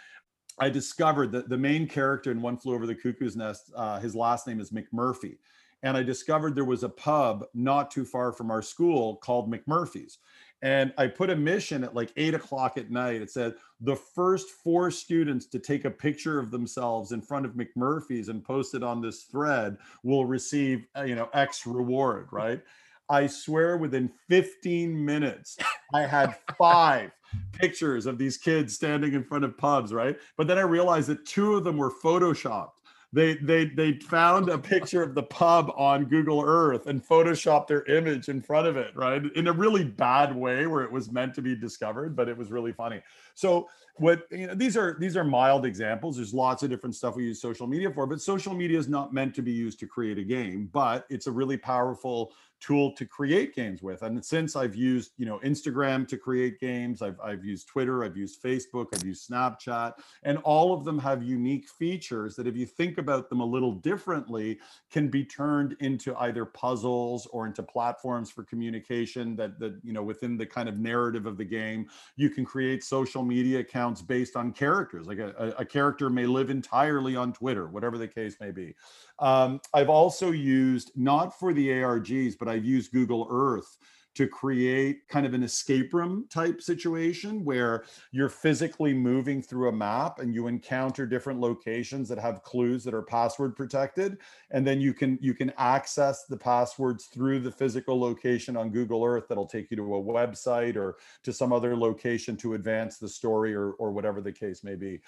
[0.60, 4.14] I discovered that the main character in One Flew Over the Cuckoo's Nest, uh, his
[4.14, 5.38] last name is McMurphy
[5.84, 10.20] and I discovered there was a pub not too far from our school called McMurphy's.
[10.64, 13.22] And I put a mission at like eight o'clock at night.
[13.22, 17.54] It said the first four students to take a picture of themselves in front of
[17.54, 22.62] McMurphy's and post it on this thread will receive, uh, you know, X reward, right?
[23.10, 25.58] I swear within 15 minutes,
[25.94, 27.12] I had five
[27.54, 30.18] pictures of these kids standing in front of pubs, right?
[30.38, 32.81] But then I realized that two of them were photoshopped
[33.14, 37.84] they they they found a picture of the pub on Google Earth and photoshopped their
[37.84, 39.22] image in front of it, right?
[39.36, 42.52] In a really bad way where it was meant to be discovered, but it was
[42.52, 43.02] really funny.
[43.34, 46.16] So what you know these are these are mild examples.
[46.16, 49.14] There's lots of different stuff we use social media for, but social media is not
[49.14, 52.32] meant to be used to create a game, but it's a really powerful
[52.62, 54.04] tool to create games with.
[54.04, 58.16] And since I've used, you know, Instagram to create games, I've, I've used Twitter, I've
[58.16, 59.94] used Facebook, I've used Snapchat,
[60.24, 63.74] and all of them have unique features that if you think about them a little
[63.74, 64.60] differently,
[64.92, 70.04] can be turned into either puzzles or into platforms for communication that, that you know,
[70.04, 74.36] within the kind of narrative of the game, you can create social media accounts based
[74.36, 75.08] on characters.
[75.08, 78.76] Like a, a character may live entirely on Twitter, whatever the case may be.
[79.22, 83.78] Um, I've also used, not for the ARGs, but I've used Google Earth
[84.14, 89.72] to create kind of an escape room type situation where you're physically moving through a
[89.72, 94.18] map and you encounter different locations that have clues that are password protected.
[94.50, 99.06] And then you can you can access the passwords through the physical location on Google
[99.06, 103.10] Earth that'll take you to a website or to some other location to advance the
[103.10, 105.00] story or or whatever the case may be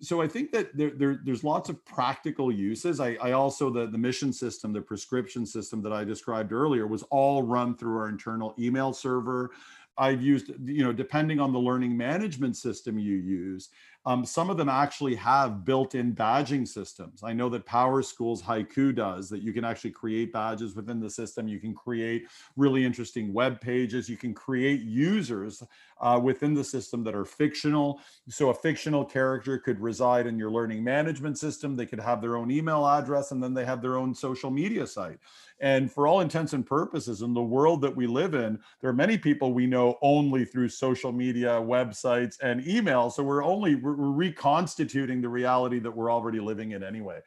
[0.00, 2.98] so I think that there, there, there's lots of practical uses.
[2.98, 7.02] I, I also the the mission system, the prescription system that I described earlier, was
[7.04, 9.50] all run through our internal email server.
[9.98, 13.68] I've used, you know, depending on the learning management system you use,
[14.06, 17.22] um, some of them actually have built-in badging systems.
[17.22, 19.42] I know that PowerSchool's Haiku does that.
[19.42, 21.46] You can actually create badges within the system.
[21.46, 22.26] You can create
[22.56, 24.08] really interesting web pages.
[24.08, 25.62] You can create users
[26.02, 28.00] uh, within the system that are fictional.
[28.28, 31.76] So a fictional character could reside in your learning management system.
[31.76, 34.86] They could have their own email address, and then they have their own social media
[34.86, 35.18] site.
[35.60, 38.94] And for all intents and purposes, in the world that we live in, there are
[38.94, 43.08] many people we know only through social media, websites, and email.
[43.08, 47.20] So we're only we're, reconstituting the reality that we're already living in anyway.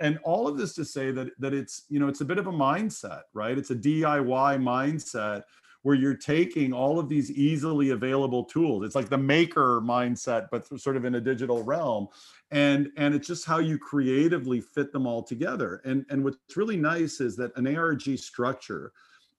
[0.00, 2.46] And all of this to say that that it's you know it's a bit of
[2.46, 3.56] a mindset, right?
[3.56, 5.42] It's a DIY mindset
[5.84, 8.86] where you're taking all of these easily available tools.
[8.86, 12.08] It's like the maker mindset, but sort of in a digital realm.
[12.50, 15.82] And, and it's just how you creatively fit them all together.
[15.84, 18.92] And, and what's really nice is that an ARG structure,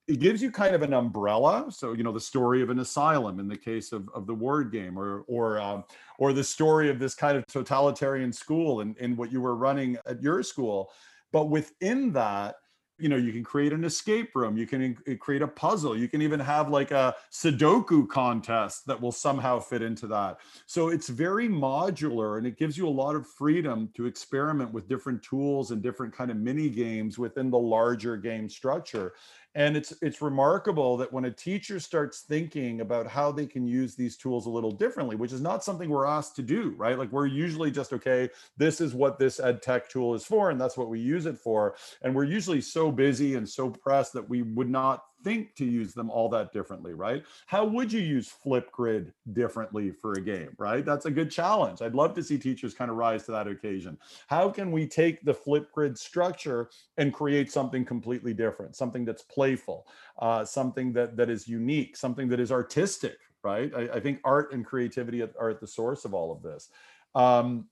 [0.08, 1.66] it gives you kind of an umbrella.
[1.72, 4.72] So, you know, the story of an asylum in the case of, of the Ward
[4.72, 5.84] game, or or um,
[6.20, 9.56] or the story of this kind of totalitarian school and in, in what you were
[9.56, 10.92] running at your school.
[11.32, 12.58] But within that,
[12.98, 16.08] you know you can create an escape room you can eh, create a puzzle you
[16.08, 20.38] can even have like a sudoku contest that will somehow fit into that.
[20.66, 24.88] So it's very modular and it gives you a lot of freedom to experiment with
[24.88, 29.14] different tools and different kind of mini games within the larger game structure
[29.56, 33.96] and it's it's remarkable that when a teacher starts thinking about how they can use
[33.96, 37.00] these tools a little differently which is not something we're asked to do right?
[37.00, 40.60] Like we're usually just okay this is what this ed tech tool is for and
[40.60, 41.76] that's what we use it for.
[42.02, 45.94] And we're usually so busy and so pressed that we would not think to use
[45.96, 47.24] them all that differently, right?
[47.48, 50.86] How would you use Flipgrid differently for a game, right?
[50.86, 51.82] That's a good challenge.
[51.82, 53.98] I'd love to see teachers kind of rise to that occasion.
[54.28, 59.88] How can we take the Flipgrid structure and create something completely different, something that's playful,
[60.20, 63.74] uh, something that that is unique, something that is artistic, right?
[63.76, 66.70] I, I think art and creativity are at the source of all of this.
[67.16, 67.66] Um,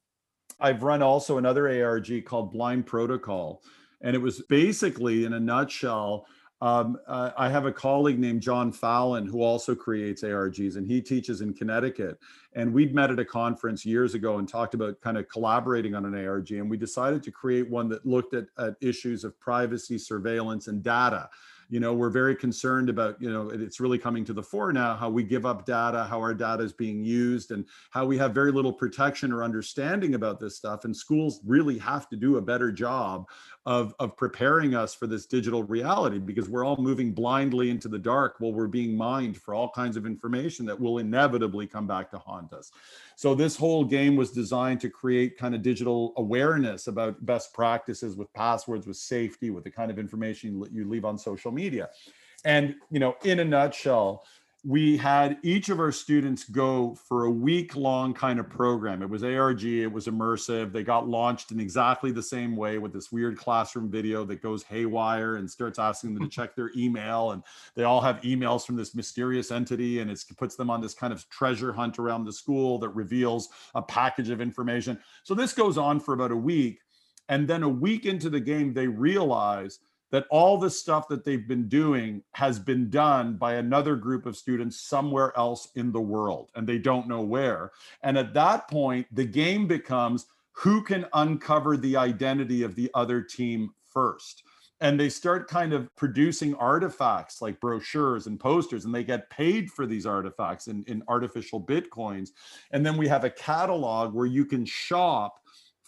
[0.60, 3.62] I've run also another ARG called Blind Protocol.
[4.04, 6.26] And it was basically, in a nutshell,
[6.64, 11.02] um, uh, I have a colleague named John Fallon who also creates ARGs, and he
[11.02, 12.18] teaches in Connecticut.
[12.54, 16.06] And we'd met at a conference years ago and talked about kind of collaborating on
[16.06, 16.54] an ARG.
[16.54, 20.82] And we decided to create one that looked at, at issues of privacy, surveillance, and
[20.82, 21.30] data
[21.70, 24.96] you know we're very concerned about you know it's really coming to the fore now
[24.96, 28.32] how we give up data how our data is being used and how we have
[28.32, 32.42] very little protection or understanding about this stuff and schools really have to do a
[32.42, 33.28] better job
[33.66, 38.00] of of preparing us for this digital reality because we're all moving blindly into the
[38.00, 42.12] dark while we're being mined for all kinds of information that will inevitably come back
[42.12, 42.72] to haunt us
[43.16, 48.16] so this whole game was designed to create kind of digital awareness about best practices
[48.16, 51.90] with passwords, with safety, with the kind of information you leave on social media.
[52.46, 54.26] And you know, in a nutshell,
[54.66, 59.02] we had each of our students go for a week long kind of program.
[59.02, 60.72] It was ARG, it was immersive.
[60.72, 64.64] They got launched in exactly the same way with this weird classroom video that goes
[64.64, 67.32] haywire and starts asking them to check their email.
[67.32, 67.44] And
[67.76, 71.12] they all have emails from this mysterious entity, and it puts them on this kind
[71.12, 74.98] of treasure hunt around the school that reveals a package of information.
[75.24, 76.80] So this goes on for about a week.
[77.28, 79.80] And then a week into the game, they realize
[80.14, 84.38] that all the stuff that they've been doing has been done by another group of
[84.38, 87.72] students somewhere else in the world and they don't know where.
[88.04, 93.24] And at that point the game becomes who can uncover the identity of the other
[93.24, 94.44] team first?
[94.82, 99.72] And they start kind of producing artifacts like brochures and posters and they get paid
[99.72, 102.30] for these artifacts in, in artificial bitcoins.
[102.70, 105.40] And then we have a catalog where you can shop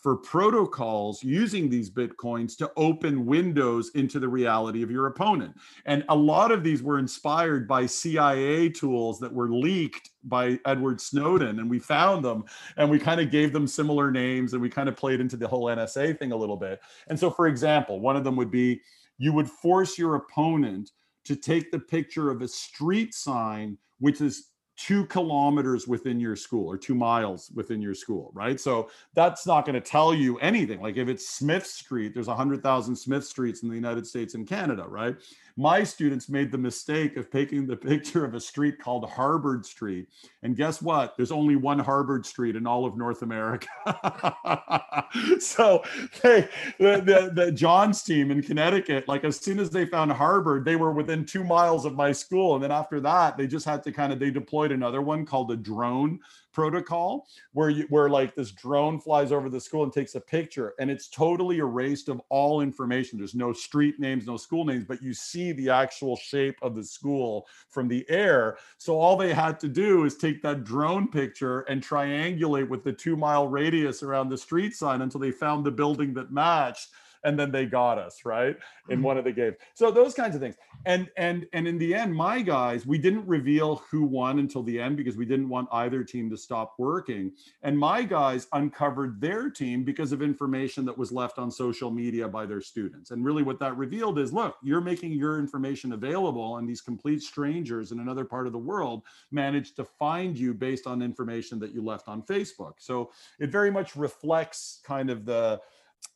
[0.05, 5.51] for protocols using these bitcoins to open windows into the reality of your opponent.
[5.87, 11.01] And a lot of these were inspired by CIA tools that were leaked by Edward
[11.01, 11.57] Snowden.
[11.57, 12.43] And we found them
[12.77, 15.47] and we kind of gave them similar names and we kind of played into the
[15.47, 16.81] whole NSA thing a little bit.
[17.07, 18.81] And so, for example, one of them would be
[19.17, 20.91] you would force your opponent
[21.23, 26.67] to take the picture of a street sign, which is two kilometers within your school
[26.67, 28.59] or two miles within your school, right?
[28.59, 30.81] So that's not going to tell you anything.
[30.81, 34.85] Like if it's Smith Street, there's 100,000 Smith Streets in the United States and Canada,
[34.87, 35.15] right?
[35.57, 40.07] my students made the mistake of taking the picture of a street called Harvard Street.
[40.43, 41.15] And guess what?
[41.15, 43.67] There's only one Harvard Street in all of North America.
[45.39, 45.83] so
[46.21, 46.47] they,
[46.79, 50.75] the, the, the John's team in Connecticut, like as soon as they found Harvard, they
[50.75, 52.55] were within two miles of my school.
[52.55, 55.51] And then after that, they just had to kind of, they deployed another one called
[55.51, 56.19] a drone
[56.53, 60.73] protocol where you where like this drone flies over the school and takes a picture
[60.79, 63.17] and it's totally erased of all information.
[63.17, 66.83] There's no street names no school names but you see the actual shape of the
[66.83, 68.57] school from the air.
[68.77, 72.93] So all they had to do is take that drone picture and triangulate with the
[72.93, 76.89] 2 mile radius around the street sign until they found the building that matched
[77.25, 78.55] and then they got us right
[78.87, 79.03] in mm-hmm.
[79.03, 79.55] one of the games.
[79.73, 80.55] So those kinds of things.
[80.85, 84.79] And and and in the end my guys we didn't reveal who won until the
[84.79, 87.31] end because we didn't want either team to stop working.
[87.63, 92.27] And my guys uncovered their team because of information that was left on social media
[92.27, 93.11] by their students.
[93.11, 97.21] And really what that revealed is look you're making your information available and these complete
[97.21, 99.01] strangers in another part of the world
[99.31, 102.73] managed to find you based on information that you left on facebook.
[102.77, 105.59] So it very much reflects kind of the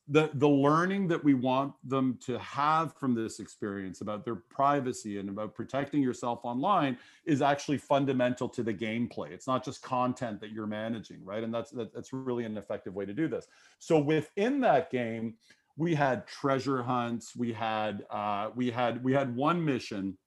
[0.10, 5.20] the the learning that we want them to have from this experience about their privacy
[5.20, 9.32] and about protecting yourself online is actually fundamental to the gameplay.
[9.32, 11.44] It's not just content that you're managing right?
[11.44, 13.48] And that's that's really an effective way to do this.
[13.78, 15.36] So within that game
[15.78, 20.18] we had treasure hunts we had uh, we had we had one mission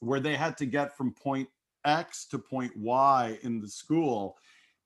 [0.00, 1.48] where they had to get from point
[1.84, 4.36] x to point y in the school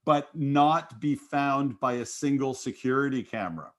[0.05, 3.73] but not be found by a single security camera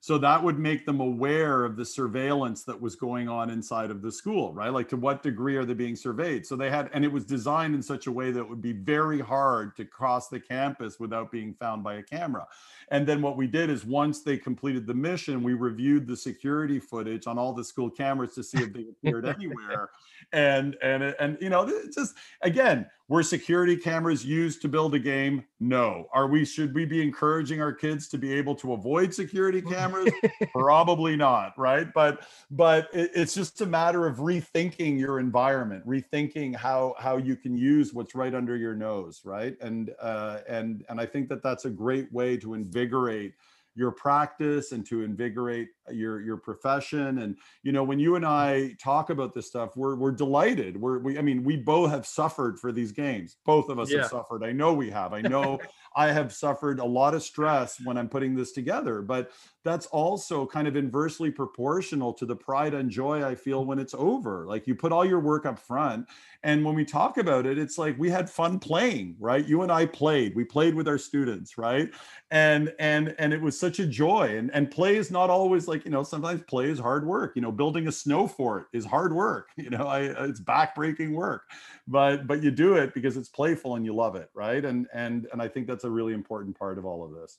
[0.00, 4.02] so that would make them aware of the surveillance that was going on inside of
[4.02, 4.72] the school right?
[4.72, 6.46] Like to what degree are they being surveyed?
[6.46, 8.72] So they had and it was designed in such a way that it would be
[8.72, 12.46] very hard to cross the campus without being found by a camera
[12.90, 16.78] and then what we did is once they completed the mission we reviewed the security
[16.80, 19.90] footage on all the school cameras to see if they appeared anywhere.
[20.32, 24.98] And and and you know it's just again were security cameras used to build a
[24.98, 25.42] game?
[25.60, 26.08] No.
[26.12, 30.12] Are we should we be encouraging our kids to be able to avoid security cameras?
[30.52, 31.86] Probably not right?
[31.94, 37.36] But but it, it's just a matter of rethinking your environment rethinking how how you
[37.36, 39.56] can use what's right under your nose right?
[39.60, 43.34] And uh and and i think that that's a great way to invigorate
[43.74, 47.18] your practice and to invigorate your your profession.
[47.18, 50.80] And you know when you and i talk about this stuff we're we're delighted.
[50.80, 53.36] We're we i mean we both have suffered for these games.
[53.44, 53.98] Both of us yeah.
[54.00, 54.42] have suffered.
[54.42, 55.12] I know we have.
[55.12, 55.60] I know
[55.96, 59.30] I have suffered a lot of stress when I'm putting this together, but
[59.64, 63.94] that's also kind of inversely proportional to the pride and joy I feel when it's
[63.94, 64.46] over.
[64.46, 66.06] Like you put all your work up front.
[66.44, 69.46] And when we talk about it, it's like we had fun playing, right?
[69.46, 70.36] You and I played.
[70.36, 71.90] We played with our students, right?
[72.30, 74.36] And and and it was such a joy.
[74.36, 77.32] And and play is not always like, you know, sometimes play is hard work.
[77.34, 79.48] You know, building a snow fort is hard work.
[79.68, 81.42] You know, I it's backbreaking work.
[81.86, 84.64] But but you do it because it's playful and you love it, right?
[84.64, 87.38] And and and I think that's a really important part of all of this.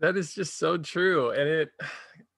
[0.00, 1.30] That is just so true.
[1.30, 1.68] And it,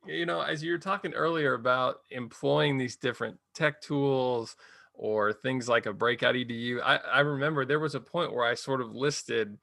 [0.07, 4.57] you know, as you were talking earlier about employing these different tech tools
[4.95, 8.55] or things like a breakout edu I, I remember there was a point where i
[8.55, 9.59] sort of listed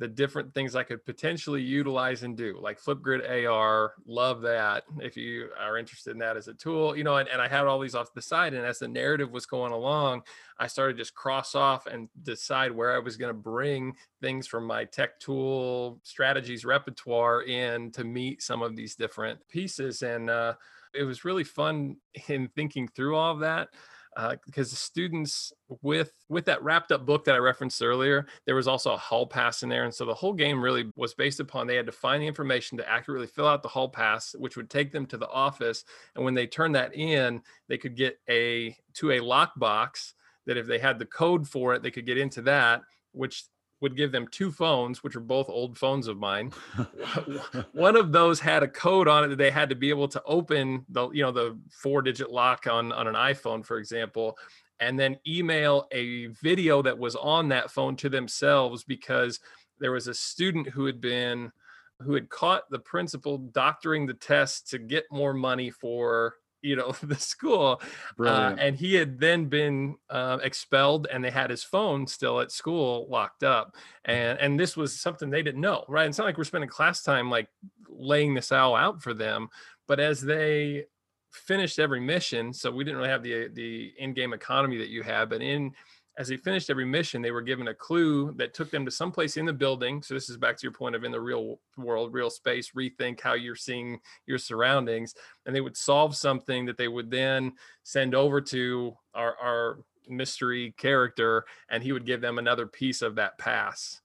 [0.00, 3.92] the different things I could potentially utilize and do, like Flipgrid AR.
[4.06, 4.84] Love that.
[4.98, 7.66] If you are interested in that as a tool, you know, and, and I had
[7.66, 8.54] all these off the side.
[8.54, 10.22] And as the narrative was going along,
[10.58, 14.64] I started just cross off and decide where I was going to bring things from
[14.64, 20.00] my tech tool strategies repertoire in to meet some of these different pieces.
[20.00, 20.54] And uh,
[20.94, 21.96] it was really fun
[22.28, 23.68] in thinking through all of that
[24.16, 25.52] Uh, because the students
[25.82, 29.24] with with that wrapped up book that I referenced earlier, there was also a hall
[29.24, 31.92] pass in there, and so the whole game really was based upon they had to
[31.92, 35.16] find the information to accurately fill out the hall pass, which would take them to
[35.16, 35.84] the office,
[36.16, 40.14] and when they turned that in, they could get a to a lockbox
[40.46, 42.82] that if they had the code for it, they could get into that,
[43.12, 43.44] which
[43.80, 46.52] would give them two phones, which are both old phones of mine.
[47.72, 50.22] One of those had a code on it that they had to be able to
[50.24, 54.36] open the, you know, the four digit lock on, on an iPhone, for example,
[54.80, 59.40] and then email a video that was on that phone to themselves because
[59.78, 61.50] there was a student who had been
[62.00, 66.92] who had caught the principal doctoring the test to get more money for you know
[67.02, 67.80] the school
[68.20, 72.52] uh, and he had then been uh, expelled and they had his phone still at
[72.52, 76.08] school locked up and and this was something they didn't know right?
[76.08, 77.48] It's not like we're spending class time like
[77.88, 79.48] laying this all out for them
[79.86, 80.84] but as they
[81.32, 85.28] finished every mission so we didn't really have the the in-game economy that you have
[85.28, 85.72] but in
[86.18, 89.36] as they finished every mission, they were given a clue that took them to someplace
[89.36, 90.02] in the building.
[90.02, 93.20] So this is back to your point of in the real world, real space, rethink
[93.20, 95.14] how you're seeing your surroundings.
[95.46, 97.52] And they would solve something that they would then
[97.84, 103.14] send over to our, our mystery character, and he would give them another piece of
[103.14, 104.00] that pass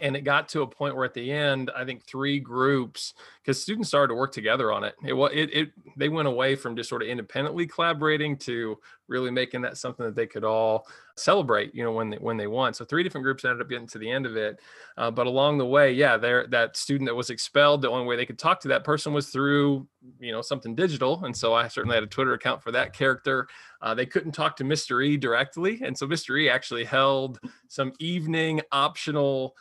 [0.00, 3.60] and it got to a point where at the end i think three groups because
[3.60, 4.94] students started to work together on it.
[5.04, 8.78] It, it it they went away from just sort of independently collaborating to
[9.08, 10.86] really making that something that they could all
[11.16, 12.72] celebrate you know when they when they won.
[12.72, 14.60] So three different groups ended up getting to the end of it.
[14.96, 18.16] Uh, but along the way yeah there that student that was expelled the only way
[18.16, 19.86] they could talk to that person was through
[20.20, 21.24] you know something digital.
[21.24, 23.48] And so i certainly had a twitter account for that character.
[23.80, 25.80] Uh, they couldn't talk to mr e directly.
[25.84, 29.56] And so mr e actually held some evening optional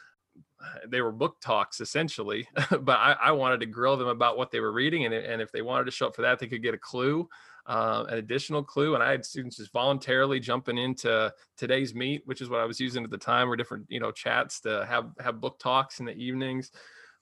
[0.87, 2.47] they were book talks essentially,
[2.81, 5.51] but I, I, wanted to grill them about what they were reading, and, and if
[5.51, 7.27] they wanted to show up for that, they could get a clue,
[7.65, 8.95] uh, an additional clue.
[8.95, 13.03] And I had students just voluntarily jumping into TodaysMeet, which is what I was using
[13.03, 16.13] at the time, or different you know chats to have have book talks in the
[16.13, 16.71] evenings,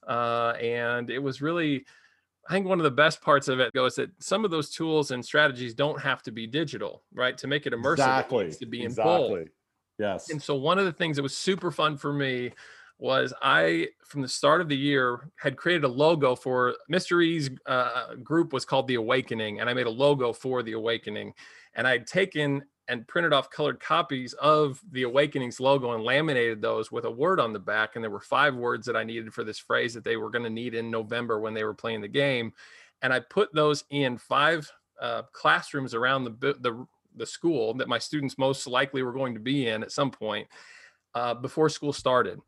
[0.06, 1.84] uh, and it was really.
[2.48, 5.10] I think one of the best parts of it goes that some of those tools
[5.10, 7.36] and strategies don't have to be digital, right?
[7.36, 8.46] To make it immersive, exactly.
[8.46, 9.12] it to be exactly.
[9.12, 9.48] in bold.
[10.00, 10.30] Yes.
[10.30, 12.52] And so one of the things that was super fun for me
[13.00, 16.76] was I, from the start of the year, had created a logo for.
[16.92, 21.32] E's uh, group was called The Awakening, and I made a logo for The Awakening.
[21.74, 26.92] And I'd taken and printed off colored copies of The Awakening's logo and laminated those
[26.92, 27.94] with a word on the back.
[27.94, 30.44] And there were five words that I needed for this phrase that they were going
[30.44, 32.52] to need in November when they were playing the game.
[33.00, 34.70] And I put those in five
[35.00, 36.86] uh, classrooms around the, the,
[37.16, 40.48] the school that my students most likely were going to be in at some point
[41.14, 42.40] uh, before school started.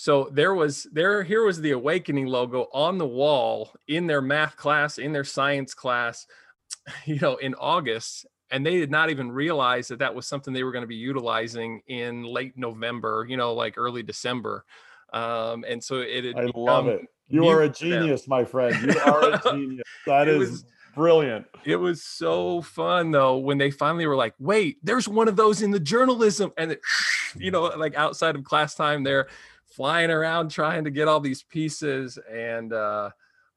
[0.00, 4.56] So there was there here was the awakening logo on the wall in their math
[4.56, 6.26] class, in their science class,
[7.04, 10.64] you know, in August, and they did not even realize that that was something they
[10.64, 14.64] were going to be utilizing in late November, you know, like early December.
[15.12, 16.34] Um, and so it.
[16.34, 17.02] I love it.
[17.28, 18.74] You are a genius, my friend.
[18.82, 19.84] You are a genius.
[20.06, 21.44] That is was, brilliant.
[21.66, 25.60] It was so fun though when they finally were like, "Wait, there's one of those
[25.60, 26.80] in the journalism," and it,
[27.36, 29.28] you know, like outside of class time, there
[29.70, 33.10] flying around trying to get all these pieces and uh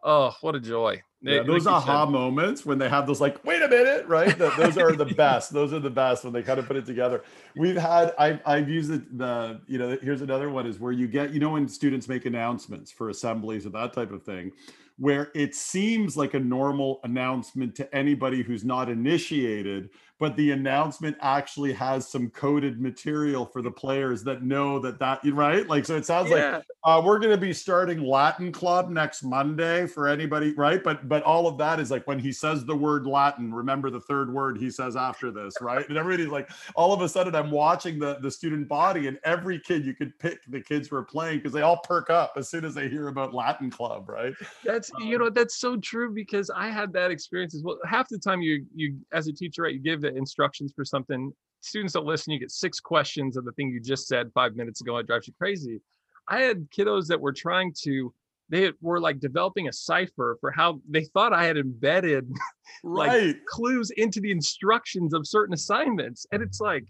[0.04, 1.02] oh what a joy.
[1.22, 2.12] Yeah, those aha said.
[2.12, 4.38] moments when they have those like wait a minute right?
[4.38, 5.54] The, those are the best.
[5.54, 7.24] Those are the best when they kind of put it together.
[7.56, 11.08] We've had I've, I've used it the you know here's another one is where you
[11.08, 14.52] get you know when students make announcements for assemblies or that type of thing
[14.98, 19.90] where it seems like a normal announcement to anybody who's not initiated
[20.24, 25.20] but the announcement actually has some coded material for the players that know that that
[25.34, 26.56] right like so it sounds yeah.
[26.56, 31.08] like uh, we're going to be starting latin club next monday for anybody right but
[31.08, 34.34] but all of that is like when he says the word latin remember the third
[34.34, 38.00] word he says after this right and everybody's like all of a sudden i'm watching
[38.00, 41.54] the the student body and every kid you could pick the kids were playing because
[41.54, 45.08] they all perk up as soon as they hear about latin club right that's um,
[45.08, 48.42] you know that's so true because i had that experience as well half the time
[48.42, 51.32] you you as a teacher right you give the instructions for something.
[51.62, 52.34] Students don't listen.
[52.34, 54.98] You get six questions of the thing you just said five minutes ago.
[54.98, 55.80] It drives you crazy.
[56.28, 58.14] I had kiddos that were trying to,
[58.50, 62.32] they were like developing a cipher for how they thought I had embedded
[62.84, 63.28] right.
[63.28, 66.26] like clues into the instructions of certain assignments.
[66.32, 66.86] And it's like,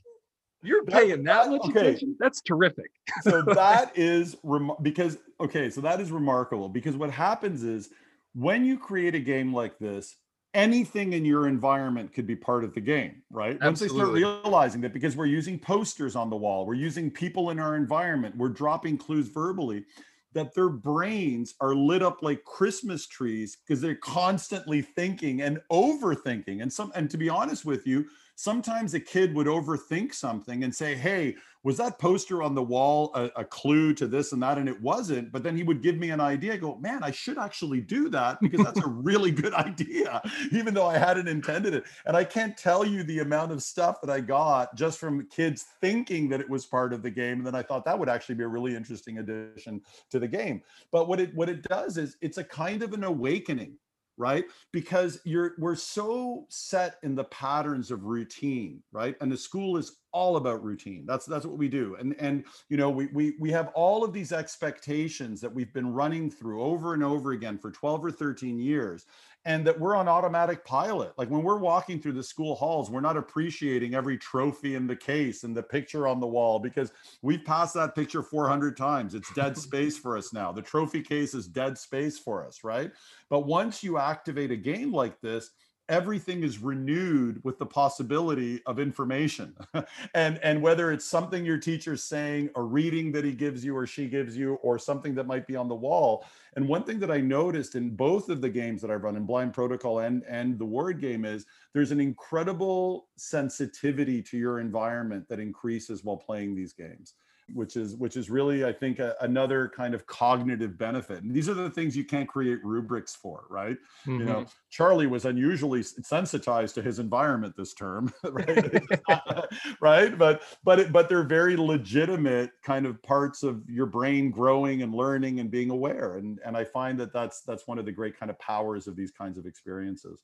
[0.64, 1.80] you're paying that, that much okay.
[1.80, 2.16] attention.
[2.20, 2.90] That's terrific.
[3.22, 7.90] so that is rem- because okay, so that is remarkable because what happens is
[8.34, 10.16] when you create a game like this,
[10.54, 13.58] anything in your environment could be part of the game, right?
[13.62, 13.68] Absolutely.
[13.68, 13.88] Once they
[14.22, 17.76] start realizing that because we're using posters on the wall, we're using people in our
[17.76, 19.86] environment, we're dropping clues verbally,
[20.34, 26.62] that their brains are lit up like Christmas trees because they're constantly thinking and overthinking.
[26.62, 30.74] And some and to be honest with you, sometimes a kid would overthink something and
[30.74, 34.58] say, Hey, was that poster on the wall a, a, clue to this and that?
[34.58, 35.32] And it wasn't.
[35.32, 36.58] But then he would give me an idea.
[36.58, 40.22] Go, man, I should actually do that because that's a really good idea,
[40.52, 41.86] even though I hadn't intended it.
[42.06, 45.66] And I can't tell you the amount of stuff that I got just from kids
[45.80, 47.38] thinking that it was part of the game.
[47.38, 49.82] And then I thought that would actually be a really interesting addition
[50.12, 50.62] to the game.
[50.92, 53.78] But what it what it does is it's a kind of an awakening
[54.18, 54.46] right?
[54.72, 59.16] Because you're we're so set in the patterns of routine right?
[59.22, 61.06] And the school is all about routine.
[61.06, 61.96] That's that's what we do.
[62.00, 65.92] And and you know we we we have all of these expectations that we've been
[65.92, 69.06] running through over and over again for 12 or 13 years
[69.46, 71.14] and that we're on automatic pilot.
[71.18, 74.96] Like when we're walking through the school halls, we're not appreciating every trophy in the
[74.96, 76.92] case and the picture on the wall because
[77.22, 79.16] we've passed that picture 400 times.
[79.16, 80.52] It's dead space for us now.
[80.52, 82.92] The trophy case is dead space for us, right?
[83.30, 85.52] But once you activate a game like this,
[85.90, 89.56] everything is renewed with the possibility of information.
[90.16, 93.88] And and whether it's something your teacher's saying a reading that he gives you or
[93.88, 96.26] she gives you or something that might be on the wall.
[96.56, 99.26] And one thing that i noticed in both of the games that i've run in
[99.26, 105.28] blind protocol and and the Ward game is there's an incredible sensitivity to your environment
[105.30, 107.16] that increases while playing these games
[107.54, 111.24] which is which is really i think a, another kind of cognitive benefit.
[111.24, 113.78] And these are the things you can't create rubrics for right?
[114.06, 114.20] Mm-hmm.
[114.20, 114.50] you know mm-hmm.
[114.70, 118.84] charlie was unusually sensitized to his environment this term right?
[119.80, 120.18] Right?
[120.18, 124.94] But but it, but they're very legitimate kind of parts of your brain growing and
[124.94, 126.18] learning and being aware.
[126.18, 128.96] And and i find that that's that's one of the great kind of powers of
[128.96, 130.22] these kinds of experiences.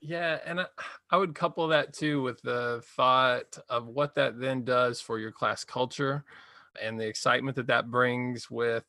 [0.00, 0.66] Yeah, and I,
[1.10, 5.32] I would couple that too with the thought of what that then does for your
[5.32, 6.24] class culture
[6.80, 8.84] and the excitement that that brings with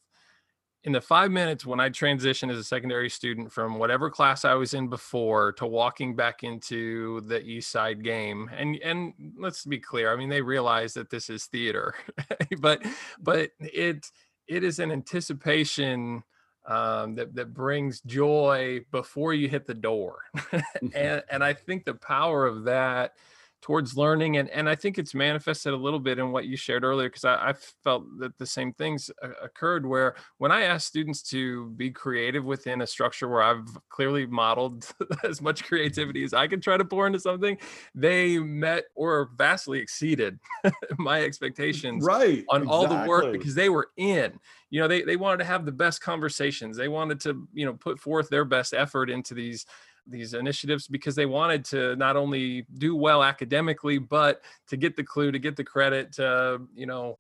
[0.84, 4.54] in the five minutes when I transitioned as a secondary student from whatever class I
[4.54, 9.80] was in before to walking back into the East Side game, and and let's be
[9.80, 11.96] clear, I mean they realize that this is theater,
[12.60, 12.86] but
[13.20, 14.10] but it
[14.48, 16.24] it is an anticipation
[16.66, 20.88] um, that that brings joy before you hit the door, mm-hmm.
[20.96, 23.16] and and I think the power of that
[23.62, 26.84] towards learning and and i think it's manifested a little bit in what you shared
[26.84, 27.54] earlier because I, I,
[27.84, 32.46] felt that the same things uh, occurred where when i asked students to be creative
[32.46, 34.90] within a structure where i've clearly modeled
[35.24, 37.58] as much creativity as i can try to pour into something
[37.94, 40.40] they met or vastly exceeded
[40.98, 42.68] my expectations right on exactly.
[42.68, 44.40] all the work because they were in
[44.70, 47.74] you know they, they wanted to have the best conversations they wanted to you know
[47.74, 49.66] put forth their best effort into these
[50.10, 55.04] these initiatives because they wanted to not only do well academically but to get the
[55.04, 57.18] clue to get the credit to you know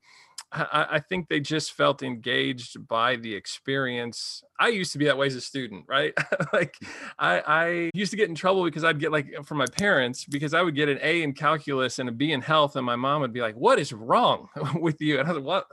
[0.51, 4.43] I, I, think they just felt engaged by the experience.
[4.59, 6.13] I used to be that way as a student, right?
[6.53, 6.75] like
[7.19, 10.55] I, I used to get in trouble because I'd get like from my parents because
[10.55, 13.21] I would get an A in calculus and a B in health, and my mom
[13.21, 15.67] would be like, "What is wrong with you?" And I was like, "What,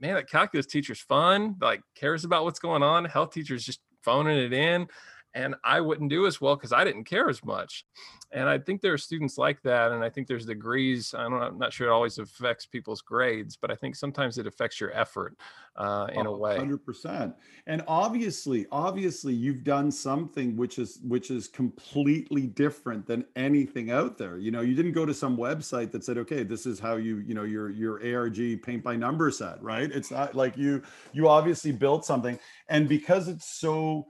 [0.00, 0.14] man?
[0.14, 3.04] That calculus teacher's fun, like cares about what's going on.
[3.04, 4.88] Health teacher's just phoning it in."
[5.34, 7.84] And I wouldn't do as well because I didn't care as much.
[8.32, 9.92] And I think there are students like that.
[9.92, 11.14] And I think there's degrees.
[11.16, 14.46] I don't, I'm not sure it always affects people's grades, but I think sometimes it
[14.46, 15.36] affects your effort
[15.76, 16.56] uh, in oh, a way.
[16.56, 17.34] 100%.
[17.66, 24.16] And obviously, obviously you've done something which is, which is completely different than anything out
[24.16, 24.38] there.
[24.38, 27.18] You know, you didn't go to some website that said, okay, this is how you,
[27.18, 29.90] you know, your, your ARG paint by number set, right?
[29.90, 32.38] It's not like you, you obviously built something.
[32.68, 34.06] And because it's so,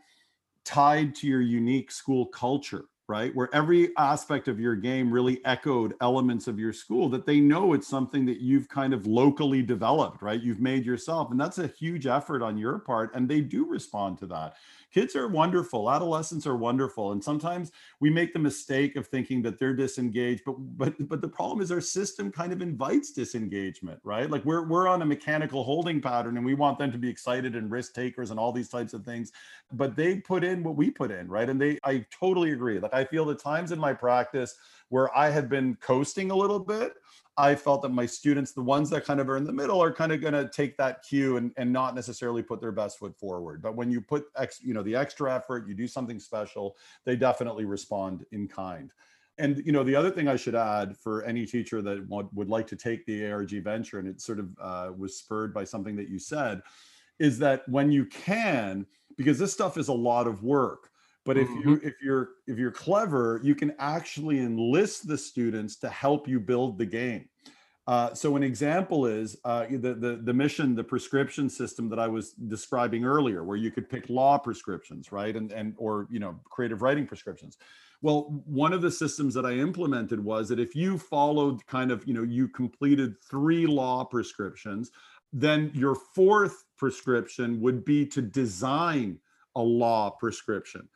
[0.64, 3.34] tied to your unique school culture right?
[3.34, 7.74] Where every aspect of your game really echoed elements of your school that they know
[7.74, 10.40] it's something that you've kind of locally developed right?
[10.40, 14.16] You've made yourself and that's a huge effort on your part and they do respond
[14.20, 14.56] to that.
[14.94, 15.90] Kids are wonderful.
[15.90, 20.54] Adolescents are wonderful and sometimes we make the mistake of thinking that they're disengaged but
[20.78, 24.30] but but the problem is our system kind of invites disengagement right?
[24.30, 27.56] Like we're we're on a mechanical holding pattern and we want them to be excited
[27.56, 29.32] and risk takers and all these types of things
[29.70, 31.50] but they put in what we put in right?
[31.50, 32.78] And they i totally agree.
[32.78, 34.56] Like i feel the times in my practice
[34.88, 36.94] where i have been coasting a little bit
[37.36, 39.92] I felt that my students, the ones that kind of are in the middle, are
[39.92, 43.18] kind of going to take that cue and, and not necessarily put their best foot
[43.18, 43.62] forward.
[43.62, 46.76] But when you put ex, you know, the extra effort, you do something special,
[47.06, 48.92] they definitely respond in kind.
[49.38, 52.50] And you know, the other thing I should add for any teacher that would, would
[52.50, 55.96] like to take the ARG venture, and it sort of uh, was spurred by something
[55.96, 56.60] that you said,
[57.18, 58.86] is that when you can,
[59.16, 60.91] because this stuff is a lot of work
[61.24, 61.86] but if you mm-hmm.
[61.86, 66.78] if you're if you're clever you can actually enlist the students to help you build
[66.78, 67.28] the game.
[67.88, 72.06] Uh, so an example is uh, the, the the mission the prescription system that i
[72.06, 75.36] was describing earlier where you could pick law prescriptions right?
[75.36, 77.58] And and or you know creative writing prescriptions.
[78.00, 82.06] Well one of the systems that i implemented was that if you followed kind of
[82.06, 84.90] you know you completed three law prescriptions
[85.32, 89.18] then your fourth prescription would be to design
[89.56, 90.88] a law prescription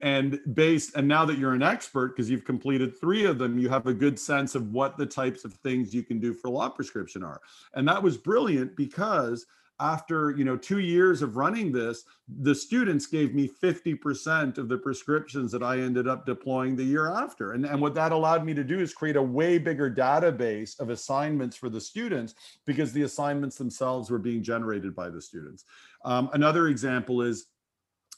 [0.00, 3.68] and based and now that you're an expert because you've completed three of them you
[3.68, 6.68] have a good sense of what the types of things you can do for law
[6.68, 7.40] prescription are.
[7.74, 9.46] And that was brilliant because
[9.80, 12.04] after you know two years of running this
[12.42, 17.10] the students gave me 50% of the prescriptions that i ended up deploying the year
[17.10, 17.52] after.
[17.52, 20.90] And, and what that allowed me to do is create a way bigger database of
[20.90, 22.34] assignments for the students
[22.66, 25.64] because the assignments themselves were being generated by the students.
[26.04, 27.46] Um, another example is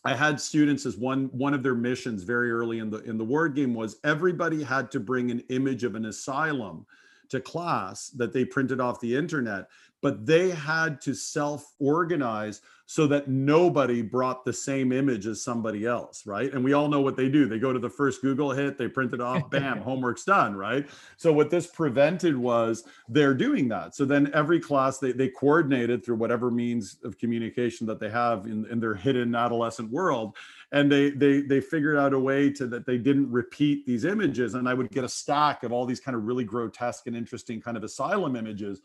[0.05, 3.25] I had students as one one of their missions very early in the in the
[3.25, 6.87] Ward game was everybody had to bring an image of an asylum
[7.29, 9.69] to class that they printed off the internet
[10.03, 12.61] but they had to self organize
[12.93, 16.53] so that nobody brought the same image as somebody else, right?
[16.53, 17.47] And we all know what they do.
[17.47, 20.87] They go to the first Google hit, they print it off, bam, homework's done, right?
[21.17, 23.95] So what this prevented was they're doing that.
[23.95, 28.45] So then every class they, they coordinated through whatever means of communication that they have
[28.45, 30.37] in, in their hidden adolescent world.
[30.71, 34.55] And they they they figured out a way to that they didn't repeat these images.
[34.55, 37.61] And I would get a stack of all these kind of really grotesque and interesting
[37.61, 38.81] kind of asylum images.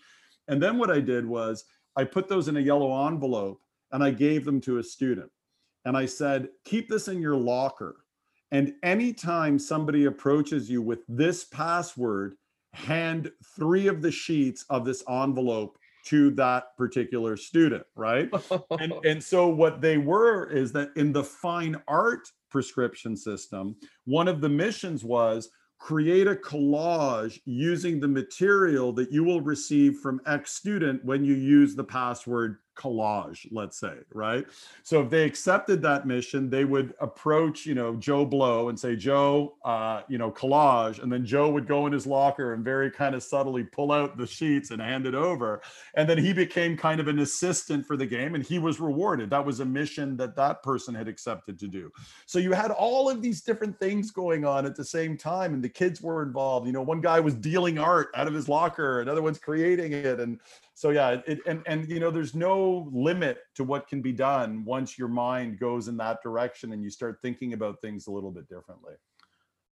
[0.48, 1.66] And then what I did was
[1.96, 3.62] I put those in a yellow envelope
[3.92, 5.32] and I gave them to a student.
[5.86, 8.04] And I said, keep this in your locker.
[8.52, 12.36] And anytime somebody approaches you with this password,
[12.74, 18.30] hand three of the sheets of this envelope to that particular student, right?
[18.80, 23.76] and, and so what they were is that in the fine art prescription system,
[24.06, 25.50] one of the missions was
[25.80, 31.36] create a collage using the material that you will receive from X student when you
[31.36, 34.46] use the password collage, let's say, right?
[34.84, 38.96] So if they accepted that mission, they would approach, you know, Joe Blow and say,
[38.96, 41.02] Joe, uh, you know, collage.
[41.02, 44.18] And then Joe would go in his locker and very kind of subtly pull out
[44.18, 45.62] the sheets and hand it over.
[45.96, 49.30] And then he became kind of an assistant for the game and he was rewarded.
[49.30, 51.92] That was a mission that that person had accepted to do.
[52.26, 55.64] So you had all of these different things going on at the same time and
[55.64, 56.68] the kids were involved.
[56.68, 60.20] You know, one guy was dealing art out of his locker, another one's creating it.
[60.20, 60.40] And
[60.78, 64.64] so yeah it, and and you know there's no limit to what can be done
[64.64, 68.30] once your mind goes in that direction and you start thinking about things a little
[68.30, 68.94] bit differently.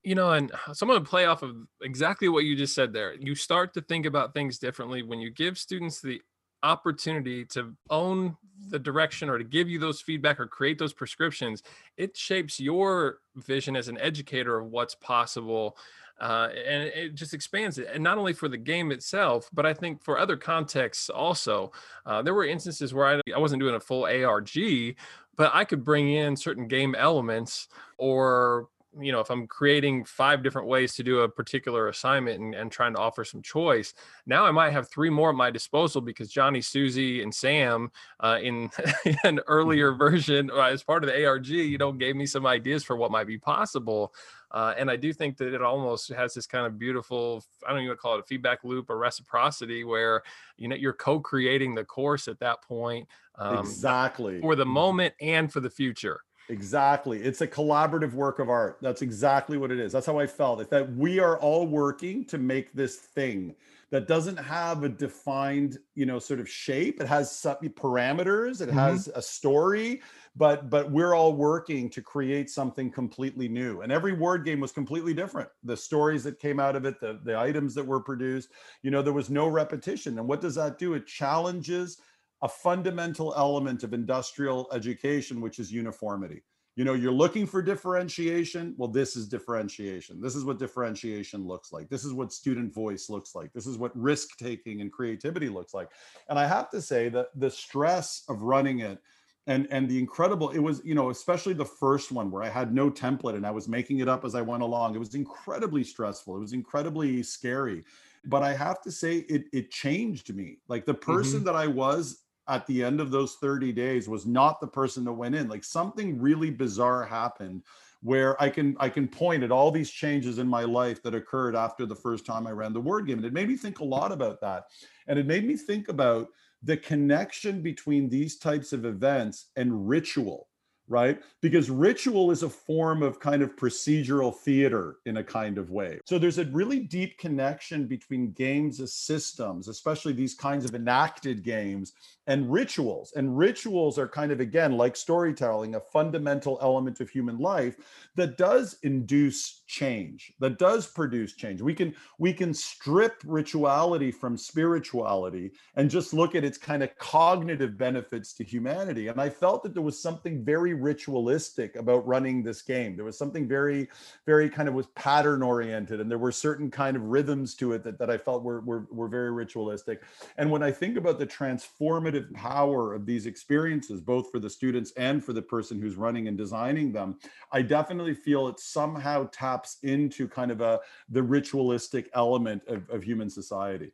[0.02, 2.94] You know and so i'm going to play off of exactly what you just said
[2.94, 6.22] there you start to think about things differently when you give students the
[6.62, 8.34] opportunity to own
[8.70, 11.62] the direction or to give you those feedback or create those prescriptions
[11.98, 15.76] it shapes your vision as an educator of what's possible
[16.20, 17.88] uh, and it just expands it.
[17.92, 21.72] And not only for the game itself, but I think for other contexts also.
[22.06, 24.96] Uh, there were instances where I, I wasn't doing a full ARG,
[25.36, 27.68] but I could bring in certain game elements
[27.98, 28.68] or
[29.00, 32.70] you know if i'm creating five different ways to do a particular assignment and, and
[32.70, 33.94] trying to offer some choice
[34.26, 37.90] now i might have three more at my disposal because johnny susie and sam
[38.20, 38.70] uh, in
[39.24, 39.98] an earlier mm-hmm.
[39.98, 43.10] version uh, as part of the arg you know gave me some ideas for what
[43.10, 44.12] might be possible
[44.54, 47.82] uh, and I do think that it almost has this kind of beautiful, I don't
[47.82, 50.22] even call it a feedback loop or reciprocity where,
[50.56, 53.08] you know, you're co-creating the course at that point.
[53.36, 54.40] Um, exactly.
[54.40, 54.72] For the mm-hmm.
[54.72, 56.20] moment and for the future.
[56.48, 57.22] Exactly.
[57.22, 58.78] It's a collaborative work of art.
[58.82, 59.92] That's exactly what it is.
[59.92, 60.60] That's how I felt.
[60.60, 63.54] It's that we are all working to make this thing
[63.90, 67.00] that doesn't have a defined, you know, sort of shape.
[67.00, 68.78] It has some parameters, it mm-hmm.
[68.78, 70.02] has a story,
[70.36, 73.82] but but we're all working to create something completely new.
[73.82, 75.48] And every Ward game was completely different.
[75.62, 78.50] The stories that came out of it, the the items that were produced,
[78.82, 80.18] you know, there was no repetition.
[80.18, 80.94] And what does that do?
[80.94, 81.98] It challenges
[82.44, 86.42] a fundamental element of industrial education, which is uniformity.
[86.76, 88.74] You know you're looking for differentiation.
[88.76, 90.20] Well this is differentiation.
[90.20, 91.88] This is what differentiation looks like.
[91.88, 93.52] This is what student voice looks like.
[93.52, 95.88] This is what risk taking and creativity looks like.
[96.28, 98.98] And i have to say that the stress of running it
[99.46, 102.74] and and the incredible it was you know especially the first one where i had
[102.74, 104.96] no template and i was making it up as i went along.
[104.96, 106.36] It was incredibly stressful.
[106.36, 107.84] It was incredibly scary.
[108.26, 110.58] But i have to say it it changed me.
[110.66, 111.46] Like the person mm-hmm.
[111.46, 115.12] that i was at the end of those 30 days was not the person that
[115.12, 115.48] went in.
[115.48, 117.62] Like something really bizarre happened
[118.04, 121.56] where i can i can point at all these changes in my life that occurred
[121.56, 123.16] after the first time i ran the Ward game.
[123.16, 124.66] And it made me think a lot about that.
[125.08, 126.28] And it made me think about
[126.62, 130.48] the connection between these types of events and ritual
[130.88, 131.20] right?
[131.40, 135.98] Because ritual is a form of kind of procedural theater in a kind of way.
[136.04, 141.42] So there's a really deep connection between games as systems, especially these kinds of enacted
[141.42, 141.92] games,
[142.26, 143.12] and rituals.
[143.16, 147.76] And rituals are kind of, again, like storytelling, a fundamental element of human life
[148.14, 151.60] that does induce change, that does produce change.
[151.60, 156.96] We can we can strip rituality from spirituality and just look at its kind of
[156.98, 159.08] cognitive benefits to humanity.
[159.08, 162.96] And I felt that there was something very ritualistic about running this game.
[162.96, 163.88] There was something very,
[164.26, 167.82] very kind of was pattern oriented, and there were certain kind of rhythms to it
[167.84, 170.02] that, that I felt were, were, were very ritualistic.
[170.36, 174.92] And when I think about the transformative power of these experiences, both for the students
[174.96, 177.18] and for the person who's running and designing them,
[177.52, 183.02] I definitely feel it somehow taps into kind of a the ritualistic element of, of
[183.02, 183.92] human society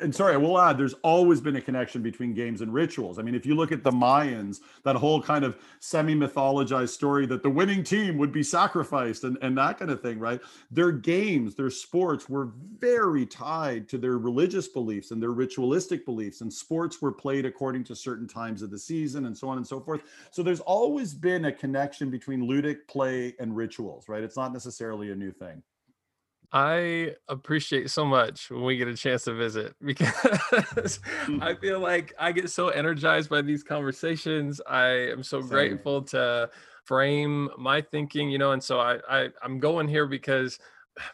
[0.00, 3.18] and sorry, I will add, there's always been a connection between games and rituals.
[3.18, 7.42] I mean, if you look at the Mayans, that whole kind of semi-mythologized story that
[7.42, 10.40] the winning team would be sacrificed and, and that kind of thing, right?
[10.70, 16.40] Their games, their sports were very tied to their religious beliefs and their ritualistic beliefs.
[16.40, 19.66] And sports were played according to certain times of the season and so on and
[19.66, 20.02] so forth.
[20.30, 24.22] So there's always been a connection between ludic play and rituals, right?
[24.22, 25.62] It's not necessarily a new thing.
[26.52, 31.42] I appreciate so much when we get a chance to visit because mm.
[31.42, 34.60] I feel like I get so energized by these conversations.
[34.66, 35.48] I am so Same.
[35.48, 36.50] grateful to
[36.84, 40.58] frame my thinking, you know, and so I, I I'm going here because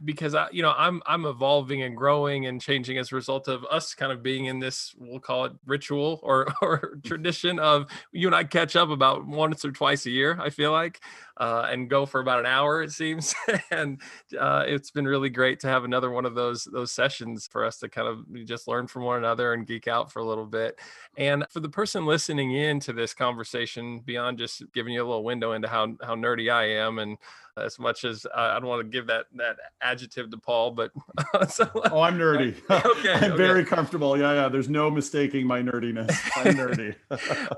[0.04, 3.64] because I, you know, I'm I'm evolving and growing and changing as a result of
[3.70, 8.28] us kind of being in this, we'll call it ritual or or tradition of you
[8.28, 10.38] and I catch up about once or twice a year.
[10.40, 11.00] I feel like,
[11.36, 13.34] uh, and go for about an hour it seems,
[13.70, 14.00] and
[14.38, 17.78] uh, it's been really great to have another one of those those sessions for us
[17.78, 20.78] to kind of just learn from one another and geek out for a little bit.
[21.16, 25.24] And for the person listening in to this conversation, beyond just giving you a little
[25.24, 27.18] window into how how nerdy I am and
[27.56, 30.92] as much as uh, I don't want to give that that adjective to Paul, but
[31.48, 32.54] so, oh, I'm nerdy.
[32.70, 33.36] okay, I'm okay.
[33.36, 34.18] very comfortable.
[34.18, 34.48] Yeah, yeah.
[34.48, 36.14] There's no mistaking my nerdiness.
[36.36, 36.94] I'm nerdy.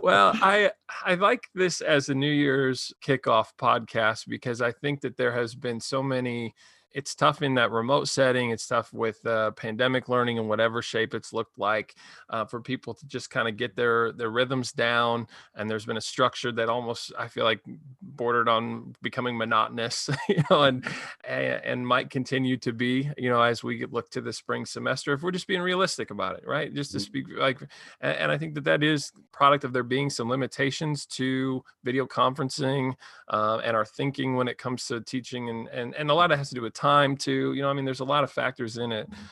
[0.02, 0.70] well, I
[1.04, 5.54] I like this as a New Year's kickoff podcast because I think that there has
[5.54, 6.54] been so many
[6.92, 8.50] it's tough in that remote setting.
[8.50, 11.94] It's tough with uh, pandemic learning in whatever shape it's looked like
[12.30, 15.26] uh, for people to just kind of get their their rhythms down.
[15.54, 17.60] And there's been a structure that almost I feel like
[18.00, 20.84] bordered on becoming monotonous, you know, and
[21.24, 25.12] and might continue to be, you know, as we look to the spring semester.
[25.12, 26.72] If we're just being realistic about it, right?
[26.74, 27.04] Just to mm-hmm.
[27.04, 27.60] speak like,
[28.00, 32.94] and I think that that is product of there being some limitations to video conferencing
[33.28, 36.38] uh, and our thinking when it comes to teaching, and and and a lot of
[36.38, 38.78] has to do with time to You know, I mean, there's a lot of factors
[38.78, 39.10] in it.
[39.10, 39.22] Mm-hmm.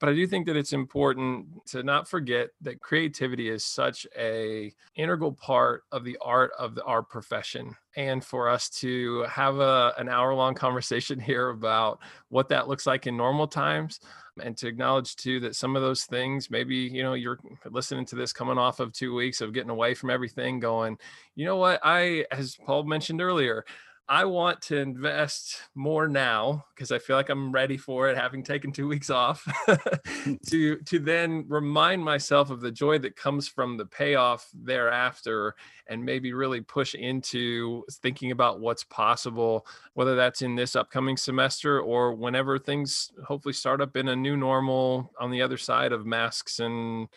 [0.00, 4.72] But I do think that it's important to not forget that creativity is such a
[4.94, 9.92] integral part of the art of the, our profession and for us to have a,
[9.98, 11.98] an hour long conversation here about
[12.28, 13.98] what that looks like in normal times
[14.40, 18.14] and to acknowledge too that some of those things maybe you know you're listening to
[18.14, 20.96] this coming off of two weeks of getting away from everything going
[21.34, 23.64] you know what i as paul mentioned earlier
[24.10, 28.42] I want to invest more now because I feel like I'm ready for it, having
[28.42, 29.46] taken two weeks off,
[30.46, 35.54] to to then remind myself of the joy that comes from the payoff thereafter,
[35.88, 41.80] and maybe really push into thinking about what's possible, whether that's in this upcoming semester
[41.80, 46.06] or whenever things hopefully start up in a new normal on the other side of
[46.06, 47.08] masks and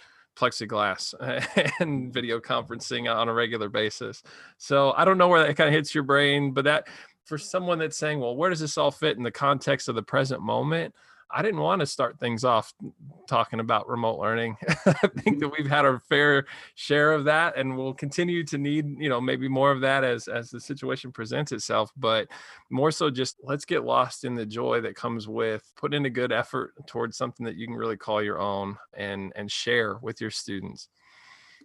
[0.42, 1.14] plexiglass
[1.80, 4.24] and video conferencing on a regular basis.
[4.58, 6.88] So I don't know where that kind of hits your brain, but that
[7.26, 10.02] for someone that's saying, well, where does this all fit in the context of the
[10.02, 10.96] present moment?
[11.34, 12.74] I didn't want to start things off
[13.28, 14.58] talking about remote learning.
[14.68, 15.49] I think that mm-hmm.
[15.58, 16.45] we've had our fair
[16.76, 20.28] share of that and we'll continue to need, you know, maybe more of that as
[20.28, 22.28] as the situation presents itself, but
[22.70, 26.32] more so just let's get lost in the joy that comes with putting a good
[26.32, 30.32] effort towards something that you can really call your own and and share with your
[30.32, 30.90] students.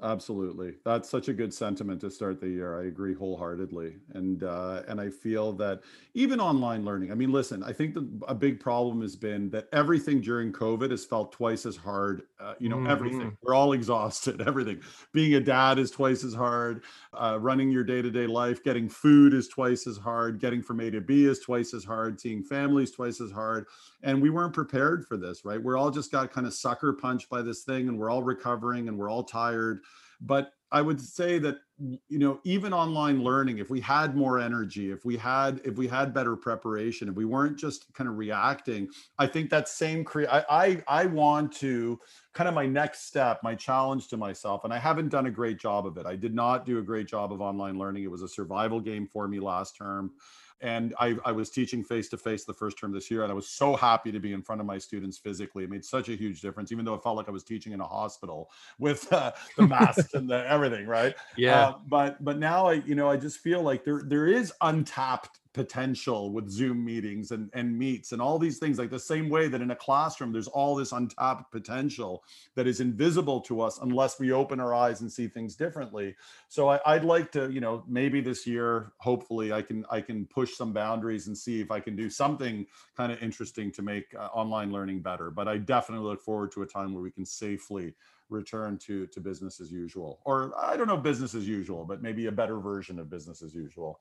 [0.02, 0.74] Absolutely.
[0.85, 2.78] That's such a good sentiment to start the year.
[2.78, 3.97] I agree wholeheartedly.
[4.12, 5.81] And uh, and I feel that
[6.14, 9.68] even online learning, I mean, listen, I think the, a big problem has been that
[9.73, 12.23] everything during COVID has felt twice as hard.
[12.39, 12.90] Uh, you know, mm-hmm.
[12.90, 13.36] everything.
[13.43, 14.81] We're all exhausted, everything.
[15.12, 16.82] Being a dad is twice as hard.
[17.14, 20.40] Uh, running your day to day life, getting food is twice as hard.
[20.40, 22.20] Getting from A to B is twice as hard.
[22.20, 23.66] Seeing families twice as hard.
[24.02, 25.62] And we weren't prepared for this, right?
[25.62, 28.89] We're all just got kind of sucker punched by this thing and we're all recovering
[28.89, 29.81] and we're all tired
[30.20, 34.90] but I would say that you know even online learning if we had more energy
[34.90, 38.88] if we had if we had better preparation if we weren't just kind of reacting
[39.18, 42.01] i think that same create I, I i want to
[42.32, 45.59] kind of my next step my challenge to myself and i haven't done a great
[45.59, 46.06] job of it.
[46.06, 48.05] I did not do a great job of online learning.
[48.05, 50.12] It was a survival game for me last term
[50.60, 53.34] and I, I was teaching face to face the first term this year, and I
[53.34, 55.64] was so happy to be in front of my students physically.
[55.64, 57.80] It made such a huge difference, even though it felt like I was teaching in
[57.80, 61.14] a hospital with uh, the masks and the everything, right?
[61.36, 61.68] Yeah.
[61.68, 65.40] Uh, but but now I you know I just feel like there there is untapped
[65.56, 69.48] potential with zoom meetings and, and meets and all these things like the same way
[69.48, 72.22] that in a classroom there's all this untapped potential
[72.54, 76.14] that is invisible to us unless we open our eyes and see things differently.
[76.48, 80.26] So I, i'd like to you know maybe this year hopefully i can i can
[80.26, 84.14] push some boundaries and see if i can do something kind of interesting to make
[84.14, 85.30] uh, online learning better.
[85.30, 87.94] But i definitely look forward to a time where we can safely
[88.28, 90.20] return to to business as usual.
[90.26, 93.54] Or i don't know business as usual but maybe a better version of business as
[93.54, 94.00] usual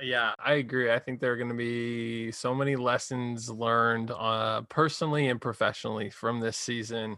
[0.00, 0.92] yeah, I agree.
[0.92, 6.10] I think there are going to be so many lessons learned uh, personally and professionally
[6.10, 7.16] from this season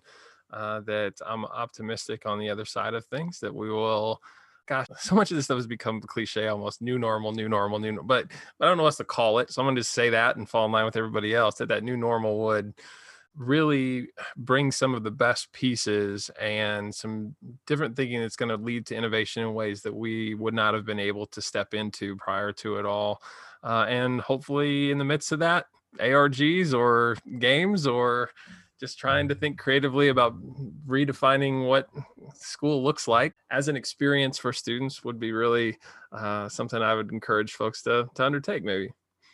[0.53, 4.21] uh, that I'm optimistic on the other side of things that we will
[4.67, 8.03] gosh, so much of this stuff has become cliche almost new normal, new normal, new,
[8.03, 8.27] but,
[8.59, 9.51] but I don't know what else to call it.
[9.51, 11.69] So I'm going to just say that and fall in line with everybody else that
[11.69, 12.75] that new normal would
[13.37, 17.35] really bring some of the best pieces and some
[17.67, 20.87] different thinking that's going to lead to innovation in ways that we would not have
[20.87, 23.21] been able to step into prior to it all.
[23.63, 25.67] Uh, and hopefully, in the midst of that,
[25.99, 28.31] ARGs or games or
[28.79, 30.35] just trying to think creatively about
[30.87, 31.89] redefining what
[32.35, 35.79] school looks like as an experience for students would be really
[36.13, 38.91] uh, something I would encourage folks to, to undertake maybe.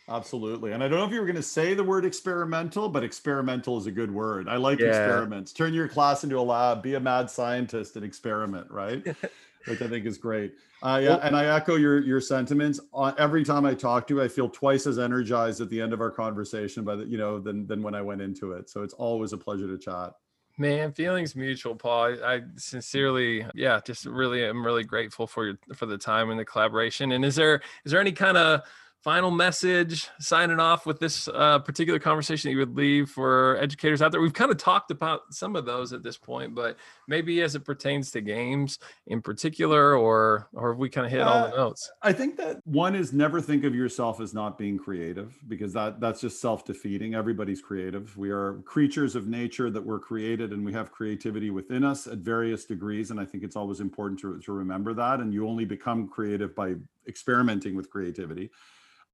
[0.09, 0.73] Absolutely.
[0.73, 3.79] And I don't know if you were going to say the word experimental, but experimental
[3.79, 4.49] is a good word.
[4.49, 4.89] I like yeah.
[4.89, 5.53] experiments.
[5.53, 9.05] Turn your class into a lab, be a mad scientist and experiment, right?
[9.67, 10.55] Which I think is great.
[10.83, 12.81] Uh, yeah, and I echo your your sentiments.
[12.93, 15.93] Uh, every time I talk to you, I feel twice as energized at the end
[15.93, 18.69] of our conversation, by the, you know, than than when I went into it.
[18.69, 20.15] So it's always a pleasure to chat.
[20.59, 22.17] Man, feelings mutual, Paul.
[22.25, 26.45] I sincerely, yeah, just really, I'm really grateful for your for the time and the
[26.45, 27.13] collaboration.
[27.13, 28.63] And is there is there any kind of
[29.03, 34.01] final message signing off with this uh, particular conversation that you would leave for educators
[34.01, 34.21] out there.
[34.21, 36.77] We've kind of talked about some of those at this point but
[37.09, 41.21] maybe as it pertains to games in particular or or have we kind of hit
[41.21, 41.91] uh, all the notes?
[42.03, 46.01] I think that one is never think of yourself as not being creative because that
[46.01, 47.15] that's just self-defeating.
[47.15, 48.17] Everybody's creative.
[48.17, 52.19] We are creatures of nature that were created and we have creativity within us at
[52.19, 55.65] various degrees and i think it's always important to, to remember that and you only
[55.65, 56.75] become creative by
[57.09, 58.51] experimenting with creativity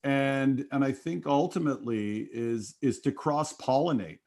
[0.04, 4.18] and and i think ultimately is is to cross pollinate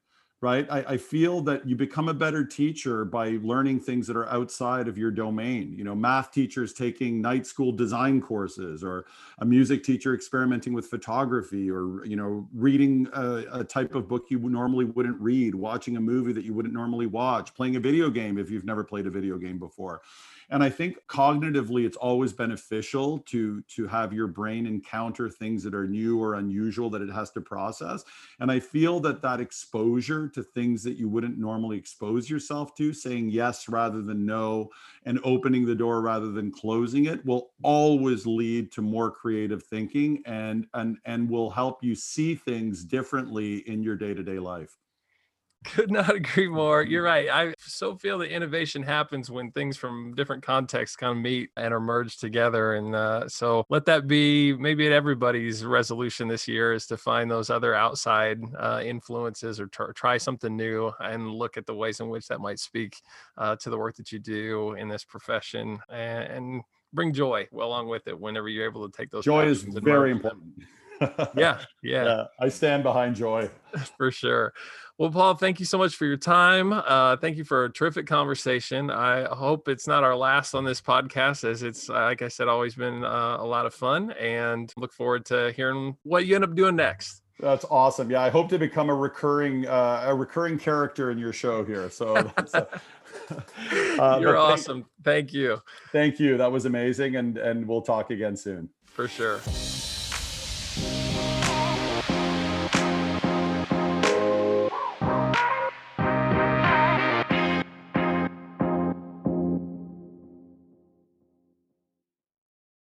[0.42, 0.66] right?
[0.72, 4.88] I, I, feel that you become a better teacher by learning things that are outside
[4.88, 5.74] of your domain.
[5.78, 9.06] You know math teachers taking night school design courses or
[9.38, 14.26] a music teacher experimenting with photography or you know reading a, a type of book
[14.30, 18.10] you normally wouldn't read watching a movie that you wouldn't normally watch playing a video
[18.10, 20.02] game if you've never played a video game before
[20.52, 25.74] and i think cognitively it's always beneficial to to have your brain encounter things that
[25.74, 28.04] are new or unusual that it has to process.
[28.40, 32.94] And i feel that that exposure to things that you wouldn't normally expose yourself to
[32.94, 34.70] saying yes rather than no
[35.06, 40.22] and opening the door rather than closing it will always lead to more creative thinking
[40.26, 44.78] and and and will help you see things differently in your day-to-day life
[45.64, 46.84] could not agree more.
[46.84, 47.30] You're right.
[47.30, 51.74] I so feel that innovation happens when things from different contexts kind of meet and
[51.74, 52.76] are merged together.
[52.76, 57.30] And uh, so let that be maybe at everybody's resolution this year is to find
[57.30, 62.00] those other outside uh, influences or t- try something new and look at the ways
[62.00, 63.02] in which that might speak
[63.38, 66.62] uh, to the work that you do in this profession and, and
[66.94, 69.26] bring joy along with it whenever you're able to take those.
[69.26, 70.54] Joy is very important.
[71.36, 72.24] yeah, yeah, yeah.
[72.40, 73.50] I stand behind joy
[73.98, 74.54] for sure.
[75.02, 76.72] Well, Paul, thank you so much for your time.
[76.72, 78.92] Uh, thank you for a terrific conversation.
[78.92, 82.76] I hope it's not our last on this podcast, as it's, like I said, always
[82.76, 86.54] been uh, a lot of fun and look forward to hearing what you end up
[86.54, 87.24] doing next.
[87.40, 88.12] That's awesome.
[88.12, 91.90] Yeah, I hope to become a recurring uh, a recurring character in your show here.
[91.90, 92.66] So that's, uh,
[93.98, 94.86] uh you're awesome.
[95.04, 95.62] Thank, thank you.
[95.92, 96.38] Thank you.
[96.38, 98.70] That was amazing, and and we'll talk again soon.
[98.86, 99.40] For sure.